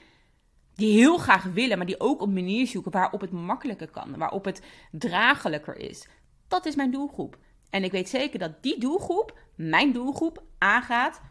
Die 0.76 1.00
heel 1.00 1.18
graag 1.18 1.44
willen, 1.44 1.78
maar 1.78 1.88
die 1.88 2.00
ook 2.00 2.22
op 2.22 2.34
manier 2.34 2.68
zoeken 2.68 2.92
waarop 2.92 3.22
het 3.22 3.32
makkelijker 3.32 3.89
kan. 3.89 4.18
Waarop 4.18 4.46
het 4.46 4.62
draaglijker 4.92 5.78
is. 5.78 6.08
Dat 6.48 6.65
is 6.65 6.76
mijn 6.76 6.92
doelgroep. 6.92 7.38
En 7.70 7.84
ik 7.84 7.92
weet 7.92 8.10
zeker 8.10 8.39
dat 8.39 8.63
die 8.63 8.80
doelgroep, 8.80 9.39
mijn 9.56 9.94
doelgroep, 9.94 10.44
aangaat 10.58 11.22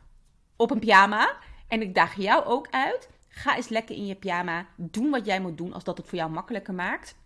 op 0.56 0.70
een 0.70 0.78
pyjama. 0.78 1.36
En 1.68 1.82
ik 1.82 1.94
daag 1.94 2.16
jou 2.16 2.44
ook 2.44 2.68
uit 2.70 3.08
Ga 3.38 3.56
eens 3.56 3.68
lekker 3.68 3.96
in 3.96 4.06
je 4.06 4.14
pyjama. 4.14 4.66
Doen 4.76 5.10
wat 5.10 5.26
jij 5.26 5.40
moet 5.40 5.58
doen 5.58 5.72
als 5.72 5.84
dat 5.84 5.96
het 5.96 6.06
voor 6.08 6.18
jou 6.18 6.30
makkelijker 6.30 6.74
maakt. 6.74 7.16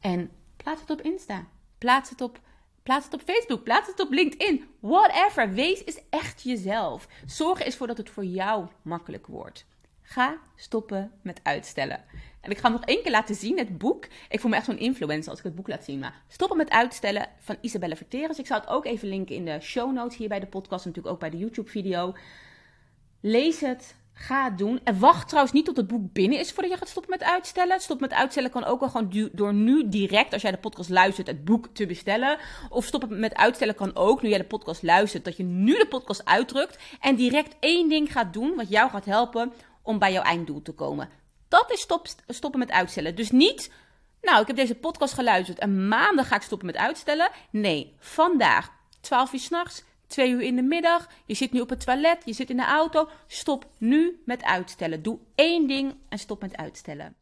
En 0.00 0.30
plaats 0.56 0.80
het 0.80 0.90
op 0.90 1.00
Insta. 1.00 1.46
Plaats 1.78 2.10
het 2.10 2.20
op, 2.20 2.40
plaats 2.82 3.04
het 3.04 3.14
op 3.14 3.20
Facebook. 3.20 3.62
Plaats 3.62 3.88
het 3.88 4.00
op 4.00 4.10
LinkedIn. 4.10 4.64
Whatever. 4.80 5.52
Wees 5.52 5.84
eens 5.84 6.00
echt 6.10 6.42
jezelf. 6.42 7.08
Zorg 7.26 7.60
er 7.60 7.66
eens 7.66 7.76
voor 7.76 7.86
dat 7.86 7.96
het 7.96 8.10
voor 8.10 8.24
jou 8.24 8.66
makkelijk 8.82 9.26
wordt. 9.26 9.66
Ga 10.02 10.38
stoppen 10.54 11.12
met 11.22 11.40
uitstellen. 11.42 12.04
En 12.40 12.50
ik 12.50 12.58
ga 12.58 12.68
nog 12.68 12.84
één 12.84 13.02
keer 13.02 13.10
laten 13.10 13.34
zien, 13.34 13.58
het 13.58 13.78
boek. 13.78 14.06
Ik 14.28 14.40
voel 14.40 14.50
me 14.50 14.56
echt 14.56 14.66
zo'n 14.66 14.78
influencer 14.78 15.30
als 15.30 15.38
ik 15.38 15.44
het 15.44 15.54
boek 15.54 15.68
laat 15.68 15.84
zien. 15.84 15.98
Maar 15.98 16.22
Stoppen 16.28 16.56
met 16.56 16.70
uitstellen 16.70 17.28
van 17.38 17.56
Isabelle 17.60 17.96
Verteres. 17.96 18.38
Ik 18.38 18.46
zal 18.46 18.60
het 18.60 18.68
ook 18.68 18.84
even 18.84 19.08
linken 19.08 19.34
in 19.34 19.44
de 19.44 19.60
show 19.60 19.92
notes 19.92 20.16
hier 20.16 20.28
bij 20.28 20.40
de 20.40 20.46
podcast. 20.46 20.84
En 20.84 20.88
natuurlijk 20.88 21.14
ook 21.14 21.20
bij 21.20 21.30
de 21.30 21.38
YouTube 21.38 21.70
video. 21.70 22.14
Lees 23.20 23.60
het 23.60 24.02
Ga 24.16 24.50
doen. 24.50 24.80
En 24.84 24.98
wacht 24.98 25.28
trouwens 25.28 25.54
niet 25.54 25.64
tot 25.64 25.76
het 25.76 25.86
boek 25.86 26.12
binnen 26.12 26.38
is 26.38 26.52
voordat 26.52 26.72
je 26.72 26.78
gaat 26.78 26.88
stoppen 26.88 27.10
met 27.10 27.22
uitstellen. 27.22 27.80
Stop 27.80 28.00
met 28.00 28.12
uitstellen 28.12 28.50
kan 28.50 28.64
ook 28.64 28.80
al 28.80 28.88
gewoon 28.88 29.30
door 29.32 29.54
nu 29.54 29.88
direct, 29.88 30.32
als 30.32 30.42
jij 30.42 30.50
de 30.50 30.58
podcast 30.58 30.88
luistert, 30.88 31.26
het 31.26 31.44
boek 31.44 31.68
te 31.72 31.86
bestellen. 31.86 32.38
Of 32.68 32.84
stoppen 32.84 33.20
met 33.20 33.34
uitstellen 33.34 33.74
kan 33.74 33.96
ook, 33.96 34.22
nu 34.22 34.28
jij 34.28 34.38
de 34.38 34.44
podcast 34.44 34.82
luistert, 34.82 35.24
dat 35.24 35.36
je 35.36 35.42
nu 35.42 35.78
de 35.78 35.86
podcast 35.88 36.24
uitdrukt. 36.24 36.78
En 37.00 37.16
direct 37.16 37.56
één 37.60 37.88
ding 37.88 38.12
gaat 38.12 38.32
doen 38.32 38.54
wat 38.56 38.68
jou 38.68 38.90
gaat 38.90 39.04
helpen 39.04 39.52
om 39.82 39.98
bij 39.98 40.12
jouw 40.12 40.22
einddoel 40.22 40.62
te 40.62 40.72
komen. 40.72 41.08
Dat 41.48 41.72
is 41.72 41.80
stop, 41.80 42.06
stoppen 42.26 42.60
met 42.60 42.70
uitstellen. 42.70 43.14
Dus 43.14 43.30
niet, 43.30 43.72
nou, 44.22 44.40
ik 44.40 44.46
heb 44.46 44.56
deze 44.56 44.74
podcast 44.74 45.14
geluisterd 45.14 45.58
en 45.58 45.88
maandag 45.88 46.28
ga 46.28 46.36
ik 46.36 46.42
stoppen 46.42 46.66
met 46.66 46.76
uitstellen. 46.76 47.30
Nee, 47.50 47.96
vandaag, 47.98 48.70
12 49.00 49.32
uur 49.32 49.40
s'nachts 49.40 49.84
twee 50.14 50.30
uur 50.30 50.40
in 50.40 50.56
de 50.56 50.62
middag, 50.62 51.08
je 51.26 51.34
zit 51.34 51.52
nu 51.52 51.60
op 51.60 51.68
het 51.68 51.84
toilet, 51.84 52.22
je 52.24 52.32
zit 52.32 52.50
in 52.50 52.56
de 52.56 52.64
auto. 52.64 53.08
Stop 53.26 53.66
nu 53.78 54.22
met 54.24 54.42
uitstellen. 54.42 55.02
Doe 55.02 55.18
één 55.34 55.66
ding 55.66 55.94
en 56.08 56.18
stop 56.18 56.40
met 56.40 56.56
uitstellen. 56.56 57.14